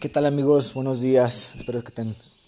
¿Qué 0.00 0.08
tal 0.08 0.26
amigos? 0.26 0.74
Buenos 0.74 1.00
días. 1.00 1.54
Espero 1.56 1.82
que 1.82 1.92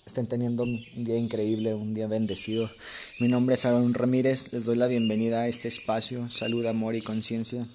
estén 0.07 0.29
teniendo 0.29 0.63
un 0.63 0.85
día 0.95 1.17
increíble, 1.17 1.75
un 1.75 1.95
día 1.95 2.07
bendecido. 2.07 2.71
Mi 3.19 3.27
nombre 3.27 3.57
es 3.57 3.65
Aaron 3.65 3.93
Ramírez. 3.93 4.53
Les 4.53 4.67
doy 4.67 4.77
la 4.77 4.87
bienvenida 4.87 5.41
a 5.41 5.49
este 5.49 5.67
espacio, 5.67 6.31
salud, 6.31 6.65
amor 6.67 6.95
y 6.95 7.03
conciencia. 7.03 7.67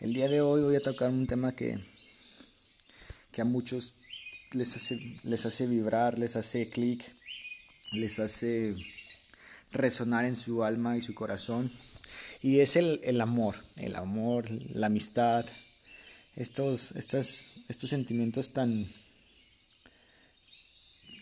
El 0.00 0.12
día 0.12 0.28
de 0.28 0.42
hoy 0.42 0.60
voy 0.60 0.76
a 0.76 0.82
tocar 0.82 1.08
un 1.08 1.26
tema 1.26 1.52
que, 1.52 1.78
que 3.32 3.40
a 3.40 3.46
muchos 3.46 3.94
les 4.52 4.76
hace, 4.76 5.00
les 5.22 5.46
hace 5.46 5.66
vibrar, 5.66 6.18
les 6.18 6.36
hace 6.36 6.68
clic, 6.68 7.02
les 7.92 8.18
hace 8.18 8.76
resonar 9.72 10.26
en 10.26 10.36
su 10.36 10.62
alma 10.62 10.98
y 10.98 11.00
su 11.00 11.14
corazón. 11.14 11.72
Y 12.42 12.60
es 12.60 12.76
el, 12.76 13.00
el 13.04 13.22
amor, 13.22 13.56
el 13.76 13.96
amor, 13.96 14.44
la 14.74 14.88
amistad, 14.88 15.46
estos, 16.36 16.92
estos, 16.92 17.53
estos 17.68 17.90
sentimientos 17.90 18.52
tan, 18.52 18.86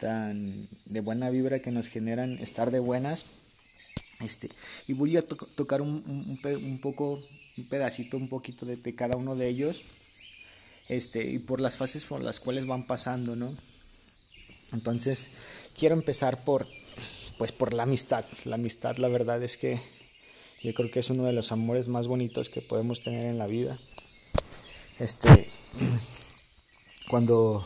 tan 0.01 0.69
de 0.87 1.01
buena 1.01 1.30
vibra 1.30 1.61
que 1.61 1.71
nos 1.71 1.89
generan 1.89 2.39
estar 2.39 2.71
de 2.71 2.79
buenas. 2.79 3.27
Este, 4.21 4.49
y 4.87 4.93
voy 4.93 5.16
a 5.16 5.23
tocar 5.23 5.80
un, 5.80 5.91
un, 6.07 6.79
poco, 6.80 7.21
un 7.59 7.69
pedacito, 7.69 8.16
un 8.16 8.29
poquito 8.29 8.66
de, 8.66 8.77
de, 8.77 8.95
cada 8.95 9.16
uno 9.16 9.35
de 9.35 9.49
ellos, 9.49 9.83
este, 10.89 11.29
y 11.29 11.39
por 11.41 11.61
las 11.61 11.77
fases 11.77 12.05
por 12.05 12.23
las 12.23 12.39
cuales 12.39 12.66
van 12.66 12.87
pasando, 12.87 13.35
¿no? 13.35 13.52
Entonces, 14.73 15.29
quiero 15.77 15.95
empezar 15.95 16.45
por, 16.45 16.66
pues 17.38 17.52
por 17.52 17.73
la 17.74 17.83
amistad. 17.83 18.24
La 18.45 18.55
amistad, 18.55 18.97
la 18.99 19.09
verdad 19.09 19.43
es 19.43 19.57
que 19.57 19.80
yo 20.63 20.73
creo 20.74 20.91
que 20.91 21.01
es 21.01 21.11
uno 21.11 21.24
de 21.24 21.33
los 21.33 21.51
amores 21.51 21.88
más 21.88 22.07
bonitos 22.07 22.49
que 22.49 22.63
podemos 22.63 23.02
tener 23.02 23.27
en 23.27 23.38
la 23.38 23.47
vida. 23.47 23.79
Este, 24.99 25.51
cuando, 27.12 27.62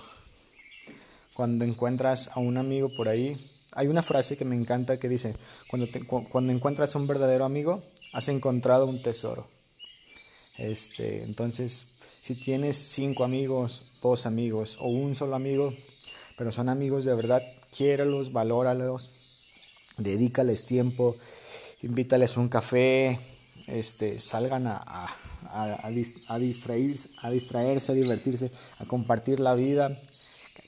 cuando 1.33 1.65
encuentras 1.65 2.31
a 2.35 2.41
un 2.41 2.57
amigo 2.57 2.89
por 2.97 3.09
ahí, 3.09 3.37
hay 3.77 3.87
una 3.87 4.03
frase 4.03 4.37
que 4.37 4.45
me 4.45 4.57
encanta 4.57 4.99
que 4.99 5.09
dice, 5.09 5.33
cuando, 5.71 5.87
cuando 6.31 6.53
encuentras 6.53 6.97
a 6.97 6.99
un 6.99 7.07
verdadero 7.07 7.45
amigo, 7.45 7.81
has 8.13 8.27
encontrado 8.27 8.87
un 8.87 9.01
tesoro. 9.01 9.47
Este, 10.59 11.23
entonces, 11.23 11.87
si 12.21 12.35
tienes 12.35 12.77
cinco 12.77 13.23
amigos, 13.23 14.01
dos 14.03 14.27
amigos 14.27 14.79
o 14.81 14.89
un 14.89 15.15
solo 15.15 15.37
amigo, 15.37 15.73
pero 16.37 16.51
son 16.51 16.69
amigos 16.69 17.05
de 17.05 17.15
verdad, 17.15 17.41
quiéralos, 17.71 18.33
valóralos, 18.33 19.93
dedícales 19.99 20.65
tiempo, 20.65 21.15
invítales 21.83 22.37
un 22.37 22.49
café, 22.49 23.21
este, 23.69 24.19
salgan 24.19 24.67
a, 24.67 25.07
distraerse, 26.39 27.11
a 27.23 27.31
distraerse, 27.31 27.93
a 27.93 27.95
divertirse, 27.95 28.51
a 28.79 28.85
compartir 28.85 29.41
la 29.41 29.55
vida, 29.55 29.97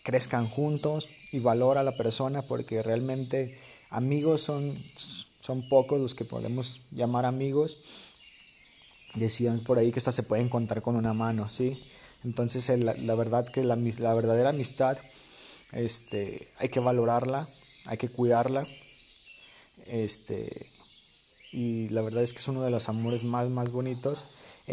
crezcan 0.02 0.48
juntos 0.48 1.08
y 1.32 1.40
valora 1.40 1.80
a 1.80 1.84
la 1.84 1.96
persona 1.96 2.42
porque 2.42 2.82
realmente 2.82 3.54
amigos 3.90 4.42
son, 4.42 4.66
son 5.40 5.68
pocos 5.68 6.00
los 6.00 6.14
que 6.14 6.24
podemos 6.24 6.82
llamar 6.92 7.26
amigos. 7.26 7.76
Decían 9.14 9.58
por 9.60 9.78
ahí 9.78 9.92
que 9.92 9.98
hasta 9.98 10.12
se 10.12 10.22
pueden 10.22 10.48
contar 10.48 10.82
con 10.82 10.96
una 10.96 11.12
mano, 11.12 11.48
¿sí? 11.48 11.78
Entonces 12.24 12.68
la, 12.78 13.14
verdad 13.14 13.46
que 13.46 13.64
la, 13.64 13.76
la, 13.76 14.14
verdadera 14.14 14.50
amistad 14.50 14.98
este, 15.72 16.48
hay 16.58 16.68
que 16.68 16.80
valorarla, 16.80 17.48
hay 17.86 17.96
que 17.96 18.08
cuidarla. 18.08 18.64
Este, 19.86 20.50
y 21.52 21.88
la 21.90 22.02
verdad 22.02 22.22
es 22.22 22.32
que 22.32 22.40
es 22.40 22.48
uno 22.48 22.62
de 22.62 22.70
los 22.70 22.88
amores 22.88 23.24
más, 23.24 23.48
más 23.48 23.72
bonitos 23.72 24.26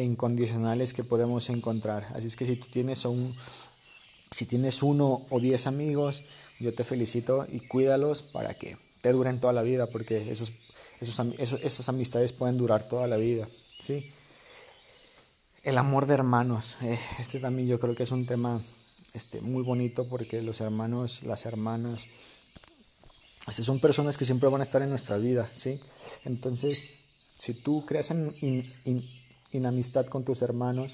incondicionales 0.04 0.94
que 0.94 1.04
podemos 1.04 1.50
encontrar. 1.50 2.06
Así 2.16 2.28
es 2.28 2.36
que 2.36 2.46
si 2.46 2.56
tú 2.56 2.68
tienes 2.72 3.06
un, 3.06 3.34
si 4.32 4.46
tienes 4.46 4.84
uno 4.84 5.26
o 5.30 5.40
diez 5.40 5.68
amigos, 5.68 6.24
yo 6.60 6.74
te 6.74 6.84
felicito 6.84 7.46
y 7.50 7.60
cuídalos 7.62 8.24
para 8.24 8.54
que 8.54 8.78
te 9.02 9.12
duren 9.12 9.40
toda 9.40 9.54
la 9.54 9.62
vida, 9.62 9.88
porque 9.92 10.18
esos, 10.32 10.52
esos, 11.02 11.20
esas 11.64 11.90
amistades 11.90 12.34
pueden 12.34 12.58
durar 12.58 12.88
toda 12.88 13.08
la 13.08 13.18
vida. 13.18 13.48
¿sí? 13.80 14.10
El 15.64 15.78
amor 15.78 16.06
de 16.06 16.16
hermanos, 16.16 16.78
eh, 16.84 17.00
este 17.20 17.40
también 17.40 17.68
yo 17.68 17.80
creo 17.80 17.96
que 17.96 18.04
es 18.04 18.12
un 18.12 18.26
tema 18.26 18.62
este, 19.14 19.42
muy 19.42 19.64
bonito 19.64 20.08
porque 20.10 20.42
los 20.42 20.62
hermanos, 20.62 21.24
las 21.24 21.46
hermanas, 21.46 22.06
este, 23.48 23.64
son 23.64 23.80
personas 23.80 24.18
que 24.18 24.26
siempre 24.26 24.50
van 24.50 24.62
a 24.62 24.64
estar 24.64 24.82
en 24.82 24.90
nuestra 24.90 25.18
vida, 25.18 25.50
¿sí? 25.54 25.80
Entonces, 26.24 27.06
si 27.38 27.62
tú 27.62 27.86
creas 27.86 28.12
en, 28.12 28.30
amistad 29.64 30.08
con 30.08 30.26
tus 30.26 30.42
hermanos, 30.42 30.92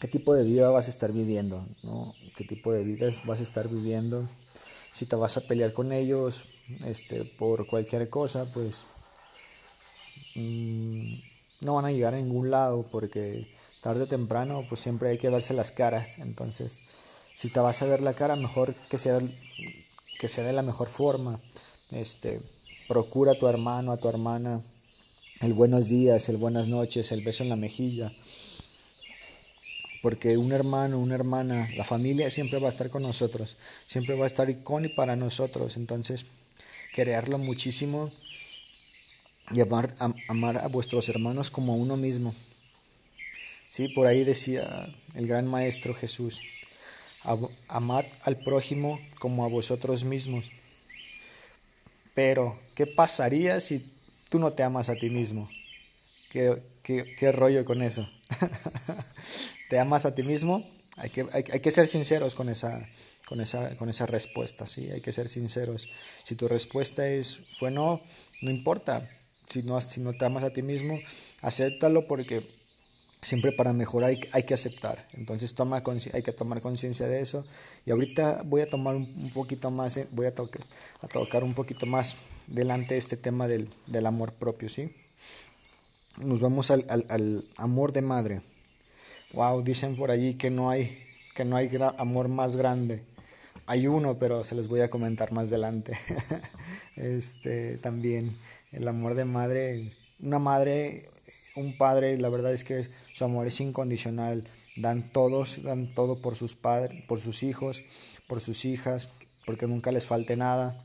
¿qué 0.00 0.08
tipo 0.08 0.34
de 0.34 0.42
vida 0.42 0.70
vas 0.70 0.88
a 0.88 0.90
estar 0.90 1.12
viviendo? 1.12 1.64
¿no? 1.84 2.12
¿Qué 2.36 2.44
tipo 2.44 2.72
de 2.72 2.82
vida 2.82 3.08
vas 3.24 3.38
a 3.38 3.44
estar 3.44 3.68
viviendo? 3.68 4.26
Si 4.92 5.06
te 5.06 5.14
vas 5.14 5.36
a 5.36 5.42
pelear 5.42 5.72
con 5.72 5.92
ellos 5.92 6.44
este, 6.84 7.24
por 7.38 7.66
cualquier 7.68 8.08
cosa, 8.10 8.44
pues 8.52 8.86
mm, 10.36 11.14
no 11.60 11.74
van 11.76 11.84
a 11.84 11.92
llegar 11.92 12.14
a 12.14 12.18
ningún 12.18 12.50
lado 12.50 12.84
porque 12.90 13.46
tarde 13.82 14.02
o 14.02 14.08
temprano 14.08 14.66
pues 14.68 14.80
siempre 14.80 15.10
hay 15.10 15.18
que 15.18 15.30
verse 15.30 15.54
las 15.54 15.70
caras. 15.70 16.18
Entonces, 16.18 16.72
si 17.34 17.50
te 17.50 17.60
vas 17.60 17.80
a 17.82 17.86
ver 17.86 18.02
la 18.02 18.14
cara, 18.14 18.34
mejor 18.34 18.74
que 18.90 18.98
sea, 18.98 19.20
que 20.18 20.28
sea 20.28 20.44
de 20.44 20.52
la 20.52 20.62
mejor 20.62 20.88
forma. 20.88 21.40
Este, 21.90 22.40
Procura 22.88 23.32
a 23.32 23.34
tu 23.34 23.48
hermano, 23.48 23.92
a 23.92 23.96
tu 23.96 24.08
hermana, 24.08 24.60
el 25.42 25.54
buenos 25.54 25.88
días, 25.88 26.28
el 26.28 26.36
buenas 26.36 26.68
noches, 26.68 27.10
el 27.10 27.24
beso 27.24 27.42
en 27.42 27.48
la 27.48 27.56
mejilla. 27.56 28.12
Porque 30.00 30.38
un 30.38 30.52
hermano, 30.52 31.00
una 31.00 31.16
hermana, 31.16 31.68
la 31.76 31.82
familia 31.84 32.30
siempre 32.30 32.60
va 32.60 32.68
a 32.68 32.70
estar 32.70 32.90
con 32.90 33.02
nosotros, 33.02 33.56
siempre 33.86 34.14
va 34.14 34.24
a 34.24 34.28
estar 34.28 34.62
con 34.62 34.84
y 34.84 34.88
para 34.88 35.16
nosotros. 35.16 35.76
Entonces, 35.76 36.26
quererlo 36.94 37.38
muchísimo 37.38 38.10
y 39.50 39.60
amar, 39.60 39.92
amar 40.28 40.58
a 40.58 40.68
vuestros 40.68 41.08
hermanos 41.08 41.50
como 41.50 41.72
a 41.72 41.76
uno 41.76 41.96
mismo. 41.96 42.32
Sí, 43.68 43.88
por 43.88 44.06
ahí 44.06 44.22
decía 44.22 44.64
el 45.14 45.26
gran 45.26 45.48
maestro 45.48 45.92
Jesús, 45.92 46.40
amad 47.66 48.04
al 48.22 48.36
prójimo 48.36 49.00
como 49.18 49.44
a 49.44 49.48
vosotros 49.48 50.04
mismos. 50.04 50.52
Pero, 52.14 52.56
¿qué 52.76 52.86
pasaría 52.86 53.60
si 53.60 53.82
tú 54.32 54.38
no 54.38 54.54
te 54.54 54.62
amas 54.62 54.88
a 54.88 54.94
ti 54.94 55.10
mismo? 55.10 55.46
¿Qué, 56.30 57.32
rollo 57.32 57.66
con 57.66 57.82
eso? 57.82 58.08
¿Te 59.68 59.78
amas 59.78 60.06
a 60.06 60.14
ti 60.14 60.22
mismo? 60.22 60.66
Hay 60.96 61.10
que, 61.10 61.70
ser 61.70 61.86
sinceros 61.86 62.34
con 62.34 62.48
esa, 62.48 62.82
con, 63.26 63.42
esa, 63.42 63.76
con 63.76 63.90
esa 63.90 64.06
respuesta, 64.06 64.66
¿sí? 64.66 64.90
Hay 64.90 65.02
que 65.02 65.12
ser 65.12 65.28
sinceros. 65.28 65.86
Si 66.24 66.34
tu 66.34 66.48
respuesta 66.48 67.06
es 67.06 67.42
fue 67.58 67.70
no, 67.70 68.00
no 68.40 68.50
importa. 68.50 69.06
Si 69.50 69.62
no, 69.64 69.78
si 69.82 70.00
no 70.00 70.14
te 70.14 70.24
amas 70.24 70.44
a 70.44 70.50
ti 70.50 70.62
mismo, 70.62 70.98
acéptalo 71.42 72.06
porque 72.06 72.42
siempre 73.20 73.52
para 73.52 73.74
mejorar 73.74 74.16
hay, 74.32 74.42
que 74.44 74.54
aceptar. 74.54 75.06
Entonces 75.12 75.54
toma 75.54 75.82
hay 76.14 76.22
que 76.22 76.32
tomar 76.32 76.62
conciencia 76.62 77.06
de 77.06 77.20
eso. 77.20 77.44
Y 77.84 77.90
ahorita 77.90 78.44
voy 78.46 78.62
a 78.62 78.66
tomar 78.66 78.94
un, 78.94 79.30
poquito 79.34 79.70
más, 79.70 79.98
eh, 79.98 80.08
voy 80.12 80.24
a, 80.24 80.30
a 80.30 81.08
tocar 81.08 81.44
un 81.44 81.52
poquito 81.52 81.84
más 81.84 82.16
delante 82.46 82.96
este 82.96 83.16
tema 83.16 83.48
del, 83.48 83.68
del 83.86 84.06
amor 84.06 84.32
propio, 84.32 84.68
¿sí? 84.68 84.90
Nos 86.18 86.40
vamos 86.40 86.70
al, 86.70 86.84
al, 86.88 87.44
amor 87.56 87.92
de 87.92 88.02
madre. 88.02 88.40
Wow, 89.32 89.62
dicen 89.62 89.96
por 89.96 90.10
allí 90.10 90.34
que 90.34 90.50
no 90.50 90.70
hay, 90.70 90.98
que 91.34 91.44
no 91.44 91.56
hay 91.56 91.70
amor 91.98 92.28
más 92.28 92.56
grande. 92.56 93.02
Hay 93.66 93.86
uno, 93.86 94.18
pero 94.18 94.44
se 94.44 94.54
les 94.54 94.68
voy 94.68 94.80
a 94.80 94.90
comentar 94.90 95.32
más 95.32 95.48
adelante. 95.48 95.96
este, 96.96 97.78
también 97.78 98.36
el 98.72 98.86
amor 98.88 99.14
de 99.14 99.24
madre, 99.24 99.92
una 100.20 100.38
madre 100.38 101.08
un 101.54 101.76
padre, 101.76 102.18
la 102.18 102.28
verdad 102.28 102.52
es 102.52 102.64
que 102.64 102.82
su 102.82 103.24
amor 103.24 103.46
es 103.46 103.60
incondicional. 103.60 104.46
Dan 104.76 105.02
todos, 105.12 105.62
dan 105.62 105.92
todo 105.94 106.20
por 106.22 106.34
sus 106.34 106.56
padres, 106.56 107.04
por 107.06 107.20
sus 107.20 107.42
hijos, 107.42 107.82
por 108.26 108.40
sus 108.40 108.64
hijas, 108.64 109.08
porque 109.44 109.66
nunca 109.66 109.92
les 109.92 110.06
falte 110.06 110.36
nada. 110.36 110.82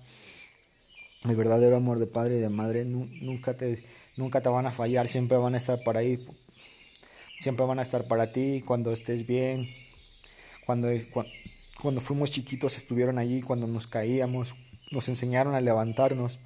El 1.25 1.35
verdadero 1.35 1.77
amor 1.77 1.99
de 1.99 2.07
padre 2.07 2.37
y 2.37 2.39
de 2.39 2.49
madre 2.49 2.85
nunca 2.85 3.55
te, 3.55 3.83
nunca 4.15 4.41
te 4.41 4.49
van 4.49 4.65
a 4.65 4.71
fallar, 4.71 5.07
siempre 5.07 5.37
van 5.37 5.55
a 5.55 5.57
estar 5.57 5.83
para 5.83 5.99
ahí, 5.99 6.19
siempre 7.41 7.65
van 7.65 7.79
a 7.79 7.81
estar 7.81 8.07
para 8.07 8.31
ti 8.31 8.63
cuando 8.65 8.93
estés 8.93 9.25
bien. 9.25 9.67
Cuando, 10.65 10.89
cuando 11.81 12.01
fuimos 12.01 12.31
chiquitos 12.31 12.75
estuvieron 12.77 13.17
allí, 13.17 13.41
cuando 13.41 13.67
nos 13.67 13.87
caíamos, 13.87 14.53
nos 14.91 15.07
enseñaron 15.09 15.55
a 15.55 15.61
levantarnos 15.61 16.39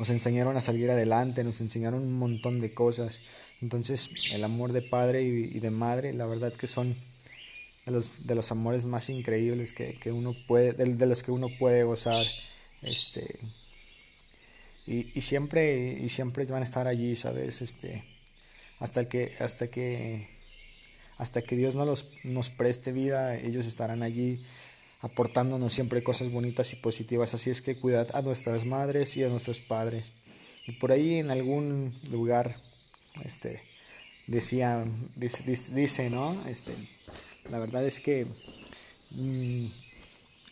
nos 0.00 0.08
enseñaron 0.08 0.56
a 0.56 0.62
salir 0.62 0.90
adelante, 0.90 1.44
nos 1.44 1.60
enseñaron 1.60 2.00
un 2.00 2.18
montón 2.18 2.62
de 2.62 2.72
cosas. 2.72 3.20
Entonces, 3.60 4.32
el 4.32 4.42
amor 4.42 4.72
de 4.72 4.80
padre 4.80 5.22
y, 5.22 5.60
de 5.60 5.70
madre, 5.70 6.14
la 6.14 6.24
verdad 6.24 6.54
que 6.54 6.66
son 6.66 6.96
de 7.84 7.92
los, 7.92 8.26
de 8.26 8.34
los 8.34 8.50
amores 8.50 8.86
más 8.86 9.10
increíbles 9.10 9.74
que, 9.74 9.92
que 10.00 10.10
uno 10.10 10.34
puede, 10.48 10.72
de, 10.72 11.06
los 11.06 11.22
que 11.22 11.32
uno 11.32 11.48
puede 11.58 11.84
gozar. 11.84 12.24
Este, 12.82 13.26
y, 14.86 15.18
y, 15.18 15.20
siempre, 15.20 15.98
y 16.02 16.08
siempre 16.08 16.44
van 16.46 16.62
a 16.62 16.64
estar 16.64 16.86
allí, 16.86 17.14
¿sabes? 17.16 17.62
Este, 17.62 18.04
hasta 18.80 19.04
que, 19.04 19.32
hasta 19.40 19.70
que, 19.70 20.26
hasta 21.18 21.42
que 21.42 21.56
Dios 21.56 21.74
no 21.74 21.84
los, 21.84 22.12
nos 22.24 22.50
preste 22.50 22.92
vida, 22.92 23.36
ellos 23.36 23.66
estarán 23.66 24.02
allí 24.02 24.40
aportándonos 25.02 25.72
siempre 25.72 26.02
cosas 26.02 26.30
bonitas 26.30 26.72
y 26.72 26.76
positivas. 26.76 27.34
Así 27.34 27.50
es 27.50 27.62
que 27.62 27.76
cuidad 27.76 28.08
a 28.14 28.22
nuestras 28.22 28.64
madres 28.66 29.16
y 29.16 29.24
a 29.24 29.28
nuestros 29.28 29.60
padres. 29.60 30.12
Y 30.66 30.72
por 30.72 30.92
ahí 30.92 31.16
en 31.16 31.30
algún 31.30 31.94
lugar, 32.10 32.54
este, 33.24 33.60
decía, 34.28 34.82
dice, 35.16 35.70
dice, 35.72 36.10
¿no? 36.10 36.32
Este, 36.46 36.72
la 37.50 37.58
verdad 37.58 37.84
es 37.84 38.00
que 38.00 38.26
mm, 39.12 39.66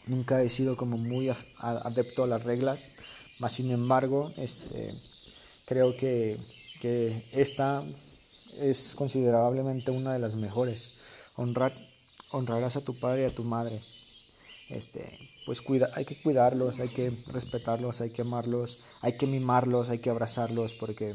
nunca 0.09 0.43
he 0.43 0.49
sido 0.49 0.77
como 0.77 0.97
muy 0.97 1.31
adepto 1.59 2.25
a 2.25 2.27
las 2.27 2.45
reglas, 2.45 3.37
mas 3.41 3.53
sin 3.53 3.71
embargo, 3.71 4.33
este, 4.37 4.93
creo 5.67 5.97
que, 5.97 6.37
que 6.81 7.23
esta 7.33 7.85
es 8.59 8.95
considerablemente 8.95 9.91
una 9.91 10.13
de 10.13 10.19
las 10.19 10.35
mejores. 10.35 10.93
Honrar, 11.37 11.73
honrarás 12.31 12.77
a 12.77 12.85
tu 12.85 12.99
padre 12.99 13.23
y 13.23 13.27
a 13.27 13.35
tu 13.35 13.45
madre. 13.45 13.79
Este, 14.69 15.19
pues 15.47 15.63
cuida, 15.63 15.89
hay 15.95 16.05
que 16.05 16.21
cuidarlos, 16.21 16.81
hay 16.81 16.89
que 16.89 17.11
respetarlos, 17.29 18.01
hay 18.01 18.11
que 18.11 18.23
amarlos, 18.23 18.87
hay 19.03 19.17
que 19.17 19.27
mimarlos, 19.27 19.89
hay 19.89 19.99
que 19.99 20.11
abrazarlos, 20.11 20.75
porque 20.75 21.15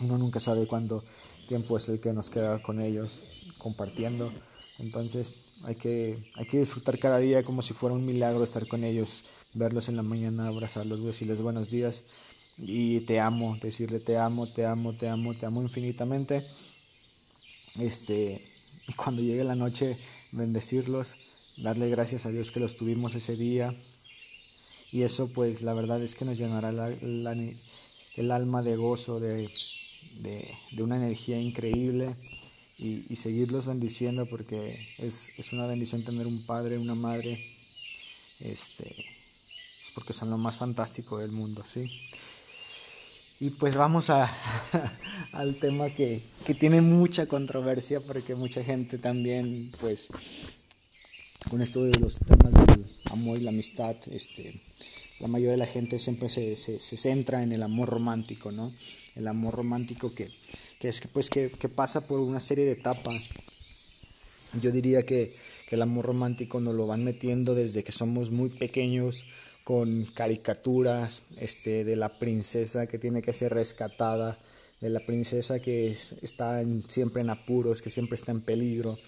uno 0.00 0.18
nunca 0.18 0.40
sabe 0.40 0.66
cuándo 0.66 1.04
tiempo 1.48 1.76
es 1.76 1.88
el 1.88 2.00
que 2.00 2.12
nos 2.12 2.30
queda 2.30 2.62
con 2.62 2.80
ellos 2.80 3.54
compartiendo. 3.58 4.32
Entonces 4.78 5.32
hay 5.64 5.74
que, 5.76 6.18
hay 6.36 6.46
que 6.46 6.58
disfrutar 6.58 6.98
cada 6.98 7.18
día 7.18 7.44
como 7.44 7.62
si 7.62 7.74
fuera 7.74 7.94
un 7.94 8.04
milagro 8.04 8.42
estar 8.42 8.66
con 8.66 8.84
ellos, 8.84 9.24
verlos 9.54 9.88
en 9.88 9.96
la 9.96 10.02
mañana, 10.02 10.48
abrazarlos, 10.48 11.04
decirles 11.04 11.40
buenos 11.40 11.70
días 11.70 12.04
y 12.58 13.00
te 13.00 13.20
amo, 13.20 13.56
decirle 13.60 14.00
te 14.00 14.16
amo, 14.16 14.46
te 14.46 14.66
amo, 14.66 14.92
te 14.92 15.08
amo, 15.08 15.34
te 15.34 15.46
amo 15.46 15.62
infinitamente. 15.62 16.44
Este, 17.78 18.40
y 18.88 18.92
cuando 18.92 19.22
llegue 19.22 19.44
la 19.44 19.56
noche, 19.56 19.98
bendecirlos, 20.32 21.14
darle 21.56 21.88
gracias 21.88 22.26
a 22.26 22.30
Dios 22.30 22.50
que 22.50 22.60
los 22.60 22.76
tuvimos 22.76 23.14
ese 23.14 23.36
día. 23.36 23.74
Y 24.92 25.02
eso 25.02 25.28
pues 25.32 25.62
la 25.62 25.74
verdad 25.74 26.02
es 26.02 26.14
que 26.14 26.24
nos 26.24 26.38
llenará 26.38 26.70
el 26.70 28.30
alma 28.30 28.62
de 28.62 28.76
gozo, 28.76 29.18
de, 29.18 29.48
de, 30.20 30.82
una 30.82 30.96
energía 30.96 31.40
increíble 31.40 32.14
y, 32.78 33.12
y, 33.12 33.16
seguirlos 33.16 33.66
bendiciendo 33.66 34.26
porque 34.26 34.76
es, 34.98 35.38
es 35.38 35.52
una 35.52 35.66
bendición 35.66 36.04
tener 36.04 36.26
un 36.26 36.44
padre, 36.44 36.78
una 36.78 36.94
madre. 36.94 37.32
Este, 38.40 38.88
es 38.88 39.92
porque 39.94 40.12
son 40.12 40.30
lo 40.30 40.38
más 40.38 40.56
fantástico 40.56 41.18
del 41.18 41.30
mundo, 41.30 41.62
¿sí? 41.64 41.88
Y 43.40 43.50
pues 43.50 43.76
vamos 43.76 44.10
a, 44.10 44.32
al 45.32 45.56
tema 45.56 45.90
que, 45.90 46.22
que, 46.46 46.54
tiene 46.54 46.80
mucha 46.80 47.26
controversia 47.26 48.00
porque 48.00 48.34
mucha 48.34 48.62
gente 48.62 48.98
también, 48.98 49.70
pues, 49.80 50.08
con 51.50 51.60
esto 51.60 51.84
de 51.84 51.98
los 51.98 52.16
temas 52.18 52.52
del 52.66 52.84
amor 53.06 53.38
y 53.38 53.42
la 53.42 53.50
amistad, 53.50 53.96
este, 54.10 54.54
la 55.20 55.28
mayoría 55.28 55.52
de 55.52 55.58
la 55.58 55.66
gente 55.66 55.98
siempre 55.98 56.28
se, 56.28 56.56
se, 56.56 56.80
se 56.80 56.96
centra 56.96 57.42
en 57.42 57.52
el 57.52 57.62
amor 57.62 57.88
romántico, 57.88 58.50
¿no? 58.52 58.72
El 59.16 59.28
amor 59.28 59.54
romántico 59.54 60.12
que, 60.14 60.28
que 60.84 60.90
es 60.90 61.00
que, 61.00 61.08
pues, 61.08 61.30
que, 61.30 61.68
pasa 61.70 62.06
por 62.06 62.20
una 62.20 62.40
serie 62.40 62.66
de 62.66 62.72
etapas. 62.72 63.30
Yo 64.60 64.70
diría 64.70 65.06
que, 65.06 65.34
que 65.66 65.76
el 65.76 65.80
amor 65.80 66.04
romántico 66.04 66.60
nos 66.60 66.74
lo 66.74 66.86
van 66.86 67.04
metiendo 67.04 67.54
desde 67.54 67.82
que 67.82 67.90
somos 67.90 68.30
muy 68.30 68.50
pequeños, 68.50 69.24
con 69.64 70.04
caricaturas 70.04 71.22
este, 71.38 71.84
de 71.84 71.96
la 71.96 72.10
princesa 72.10 72.86
que 72.86 72.98
tiene 72.98 73.22
que 73.22 73.32
ser 73.32 73.54
rescatada, 73.54 74.36
de 74.82 74.90
la 74.90 75.00
princesa 75.00 75.58
que 75.58 75.96
está 76.20 76.62
siempre 76.86 77.22
en 77.22 77.30
apuros, 77.30 77.80
que 77.80 77.88
siempre 77.88 78.16
está 78.16 78.32
en 78.32 78.42
peligro, 78.42 78.98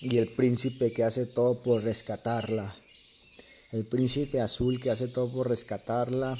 y 0.00 0.18
el 0.18 0.26
príncipe 0.26 0.92
que 0.92 1.04
hace 1.04 1.26
todo 1.26 1.54
por 1.62 1.84
rescatarla. 1.84 2.74
El 3.70 3.84
príncipe 3.84 4.40
azul 4.40 4.80
que 4.80 4.90
hace 4.90 5.06
todo 5.06 5.32
por 5.32 5.48
rescatarla 5.48 6.36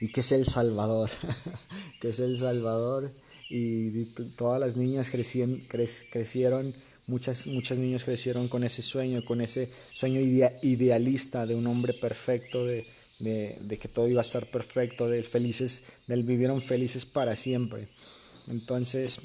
y 0.00 0.12
que 0.12 0.20
es 0.20 0.30
el 0.30 0.46
Salvador, 0.46 1.10
que 2.00 2.10
es 2.10 2.20
el 2.20 2.38
Salvador 2.38 3.10
y 3.48 4.04
todas 4.36 4.60
las 4.60 4.76
niñas 4.76 5.10
crecieron, 5.10 5.58
crecieron 5.68 6.72
Muchas, 7.08 7.46
muchos 7.46 7.78
niños 7.78 8.04
crecieron 8.04 8.48
con 8.48 8.64
ese 8.64 8.82
sueño, 8.82 9.24
con 9.24 9.40
ese 9.40 9.66
sueño 9.94 10.20
idealista 10.20 11.46
de 11.46 11.54
un 11.54 11.66
hombre 11.66 11.94
perfecto, 11.94 12.66
de, 12.66 12.84
que 13.80 13.88
todo 13.88 14.06
iba 14.08 14.20
a 14.20 14.28
estar 14.28 14.50
perfecto, 14.50 15.08
de 15.08 15.22
felices, 15.22 15.84
del 16.06 16.22
vivieron 16.22 16.60
felices 16.60 17.06
para 17.06 17.34
siempre. 17.34 17.82
Entonces, 18.48 19.20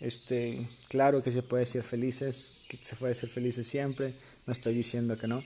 este, 0.00 0.68
claro 0.88 1.22
que 1.22 1.30
se 1.30 1.42
puede 1.42 1.64
ser 1.64 1.82
felices, 1.84 2.56
que 2.68 2.76
se 2.82 2.96
puede 2.96 3.14
ser 3.14 3.30
felices 3.30 3.66
siempre, 3.66 4.12
no 4.46 4.52
estoy 4.52 4.74
diciendo 4.74 5.16
que 5.18 5.26
no, 5.26 5.42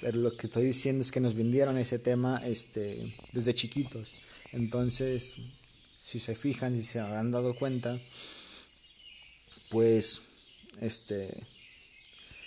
pero 0.00 0.18
lo 0.18 0.36
que 0.36 0.46
estoy 0.46 0.66
diciendo 0.66 1.02
es 1.02 1.10
que 1.10 1.18
nos 1.18 1.34
vendieron 1.34 1.76
ese 1.78 1.98
tema 1.98 2.40
este, 2.46 3.12
desde 3.32 3.54
chiquitos. 3.54 4.20
Entonces, 4.52 5.34
si 6.08 6.18
se 6.18 6.34
fijan, 6.34 6.74
si 6.74 6.82
se 6.82 7.00
han 7.00 7.30
dado 7.30 7.54
cuenta, 7.54 7.94
pues 9.68 10.22
este 10.80 11.28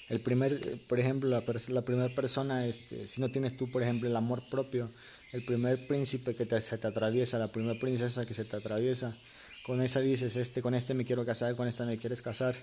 el 0.10 0.20
primer 0.22 0.60
por 0.90 1.00
ejemplo 1.00 1.30
la, 1.30 1.44
la 1.68 1.82
primera 1.84 2.10
persona 2.16 2.66
este 2.66 3.06
si 3.06 3.22
no 3.22 3.30
tienes 3.30 3.58
tú 3.58 3.70
por 3.70 3.84
ejemplo 3.84 4.10
el 4.10 4.16
amor 4.16 4.42
propio 4.50 4.90
el 5.34 5.44
primer 5.44 5.78
príncipe 5.88 6.36
que 6.36 6.48
te, 6.48 6.60
se 6.60 6.80
te 6.80 6.88
atraviesa 6.88 7.38
la 7.38 7.52
primera 7.52 7.80
princesa 7.80 8.26
que 8.26 8.34
se 8.34 8.46
te 8.46 8.56
atraviesa 8.56 9.14
con 9.68 9.80
esa 9.80 10.00
dices 10.00 10.38
este 10.38 10.64
con 10.64 10.74
este 10.74 10.96
me 10.96 11.06
quiero 11.06 11.24
casar 11.24 11.56
con 11.56 11.68
esta 11.68 11.86
me 11.86 12.00
quieres 12.00 12.24
casar 12.24 12.56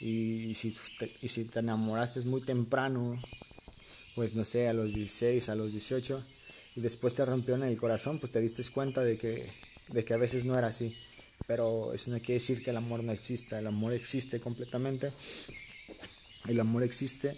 y, 0.00 0.54
si 0.54 0.76
te, 0.98 1.10
y 1.22 1.28
si 1.28 1.44
te 1.44 1.60
enamoraste 1.60 2.20
muy 2.22 2.42
temprano 2.42 3.18
pues 4.16 4.34
no 4.34 4.44
sé 4.44 4.68
a 4.68 4.74
los 4.74 4.92
16 4.92 5.48
a 5.48 5.54
los 5.54 5.72
18 5.72 6.22
y 6.76 6.80
después 6.82 7.14
te 7.14 7.24
rompió 7.24 7.54
en 7.54 7.62
el 7.62 7.78
corazón 7.78 8.18
pues 8.18 8.30
te 8.30 8.40
diste 8.40 8.62
cuenta 8.70 9.02
de 9.02 9.16
que 9.16 9.71
de 9.92 10.04
que 10.04 10.14
a 10.14 10.18
veces 10.18 10.44
no 10.44 10.58
era 10.58 10.68
así 10.68 10.94
pero 11.46 11.92
eso 11.92 12.10
no 12.10 12.18
quiere 12.18 12.34
decir 12.34 12.62
que 12.62 12.70
el 12.70 12.76
amor 12.76 13.02
no 13.02 13.12
exista, 13.12 13.58
el 13.58 13.66
amor 13.66 13.92
existe 13.92 14.40
completamente, 14.40 15.10
el 16.48 16.60
amor 16.60 16.82
existe, 16.82 17.34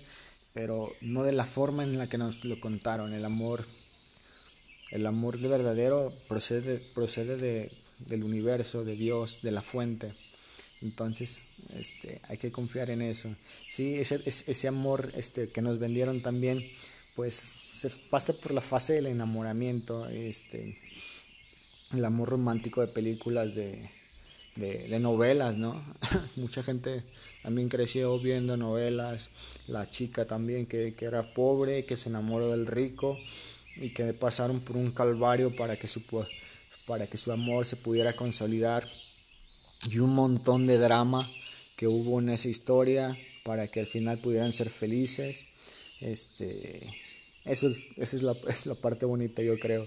pero 0.52 0.90
no 1.02 1.22
de 1.22 1.32
la 1.32 1.44
forma 1.44 1.84
en 1.84 1.98
la 1.98 2.06
que 2.06 2.18
nos 2.18 2.44
lo 2.44 2.60
contaron, 2.60 3.12
el 3.12 3.24
amor, 3.24 3.64
el 4.90 5.06
amor 5.06 5.38
de 5.38 5.48
verdadero 5.48 6.12
procede, 6.28 6.78
procede 6.94 7.36
de, 7.36 7.72
del 8.08 8.24
universo, 8.24 8.84
de 8.84 8.96
Dios, 8.96 9.42
de 9.42 9.52
la 9.52 9.62
fuente. 9.62 10.12
Entonces, 10.82 11.48
este, 11.78 12.20
hay 12.28 12.36
que 12.36 12.52
confiar 12.52 12.90
en 12.90 13.00
eso. 13.00 13.34
Sí, 13.34 13.94
ese, 13.94 14.20
ese 14.26 14.68
amor 14.68 15.10
este, 15.16 15.48
que 15.48 15.62
nos 15.62 15.78
vendieron 15.78 16.20
también, 16.20 16.62
pues 17.16 17.34
se 17.70 17.88
pasa 18.10 18.34
por 18.34 18.52
la 18.52 18.60
fase 18.60 18.94
del 18.94 19.06
enamoramiento, 19.06 20.06
este, 20.08 20.76
el 21.98 22.04
amor 22.04 22.30
romántico 22.30 22.80
de 22.80 22.88
películas 22.88 23.54
de, 23.54 23.78
de, 24.56 24.98
novelas, 25.00 25.56
¿no? 25.56 25.74
Mucha 26.36 26.62
gente 26.62 27.02
también 27.42 27.68
creció 27.68 28.18
viendo 28.20 28.56
novelas, 28.56 29.28
la 29.68 29.88
chica 29.90 30.24
también 30.24 30.66
que, 30.66 30.94
que, 30.94 31.04
era 31.04 31.22
pobre, 31.34 31.84
que 31.84 31.96
se 31.96 32.08
enamoró 32.08 32.50
del 32.50 32.66
rico 32.66 33.18
y 33.76 33.90
que 33.90 34.14
pasaron 34.14 34.60
por 34.60 34.76
un 34.76 34.92
calvario 34.92 35.54
para 35.56 35.76
que 35.76 35.88
su, 35.88 36.02
para 36.86 37.06
que 37.06 37.18
su 37.18 37.32
amor 37.32 37.66
se 37.66 37.76
pudiera 37.76 38.12
consolidar 38.14 38.88
y 39.90 39.98
un 39.98 40.14
montón 40.14 40.66
de 40.66 40.78
drama 40.78 41.28
que 41.76 41.88
hubo 41.88 42.20
en 42.20 42.30
esa 42.30 42.48
historia 42.48 43.16
para 43.42 43.68
que 43.68 43.80
al 43.80 43.86
final 43.86 44.18
pudieran 44.18 44.52
ser 44.52 44.70
felices. 44.70 45.44
Este, 46.00 46.80
eso, 47.44 47.68
esa 47.96 48.16
es 48.16 48.22
la, 48.22 48.34
es 48.48 48.66
la 48.66 48.74
parte 48.76 49.04
bonita, 49.04 49.42
yo 49.42 49.58
creo 49.58 49.84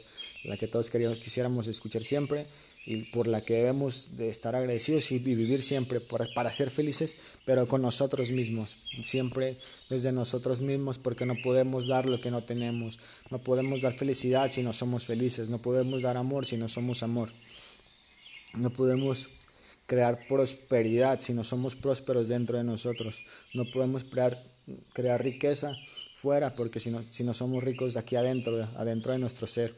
la 0.48 0.58
que 0.58 0.68
todos 0.68 0.90
queríamos, 0.90 1.20
quisiéramos 1.20 1.68
escuchar 1.68 2.04
siempre 2.04 2.46
y 2.86 3.04
por 3.12 3.28
la 3.28 3.42
que 3.42 3.56
debemos 3.56 4.18
de 4.18 4.30
estar 4.30 4.56
agradecidos 4.56 5.12
y 5.12 5.20
vivir 5.20 5.62
siempre 5.62 6.00
para 6.00 6.52
ser 6.54 6.70
felices, 6.70 7.18
pero 7.46 7.68
con 7.68 7.82
nosotros 7.82 8.32
mismos, 8.32 8.70
siempre 9.04 9.56
desde 9.90 10.14
nosotros 10.14 10.62
mismos, 10.62 10.98
porque 10.98 11.26
no 11.26 11.36
podemos 11.44 11.88
dar 11.88 12.06
lo 12.06 12.20
que 12.22 12.32
no 12.32 12.42
tenemos, 12.42 12.98
no 13.30 13.40
podemos 13.40 13.82
dar 13.82 13.94
felicidad 13.94 14.50
si 14.50 14.64
no 14.64 14.72
somos 14.72 15.06
felices, 15.06 15.50
no 15.50 15.58
podemos 15.58 16.02
dar 16.02 16.16
amor 16.16 16.46
si 16.46 16.56
no 16.56 16.70
somos 16.70 17.04
amor, 17.04 17.30
no 18.54 18.72
podemos 18.72 19.28
crear 19.86 20.26
prosperidad 20.28 21.20
si 21.20 21.34
no 21.34 21.44
somos 21.44 21.76
prósperos 21.76 22.30
dentro 22.30 22.58
de 22.58 22.64
nosotros, 22.64 23.24
no 23.54 23.70
podemos 23.70 24.06
crear, 24.06 24.42
crear 24.94 25.22
riqueza 25.22 25.76
fuera, 26.14 26.54
porque 26.54 26.80
si 26.80 26.90
no, 26.90 27.02
si 27.02 27.24
no 27.24 27.34
somos 27.34 27.64
ricos 27.64 27.98
aquí 27.98 28.16
adentro, 28.16 28.68
adentro 28.78 29.12
de 29.12 29.20
nuestro 29.20 29.46
ser. 29.46 29.74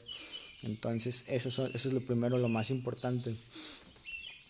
Entonces, 0.63 1.25
eso, 1.29 1.67
es 1.67 1.85
lo 1.85 2.01
primero, 2.01 2.37
lo 2.37 2.49
más 2.49 2.69
importante. 2.69 3.35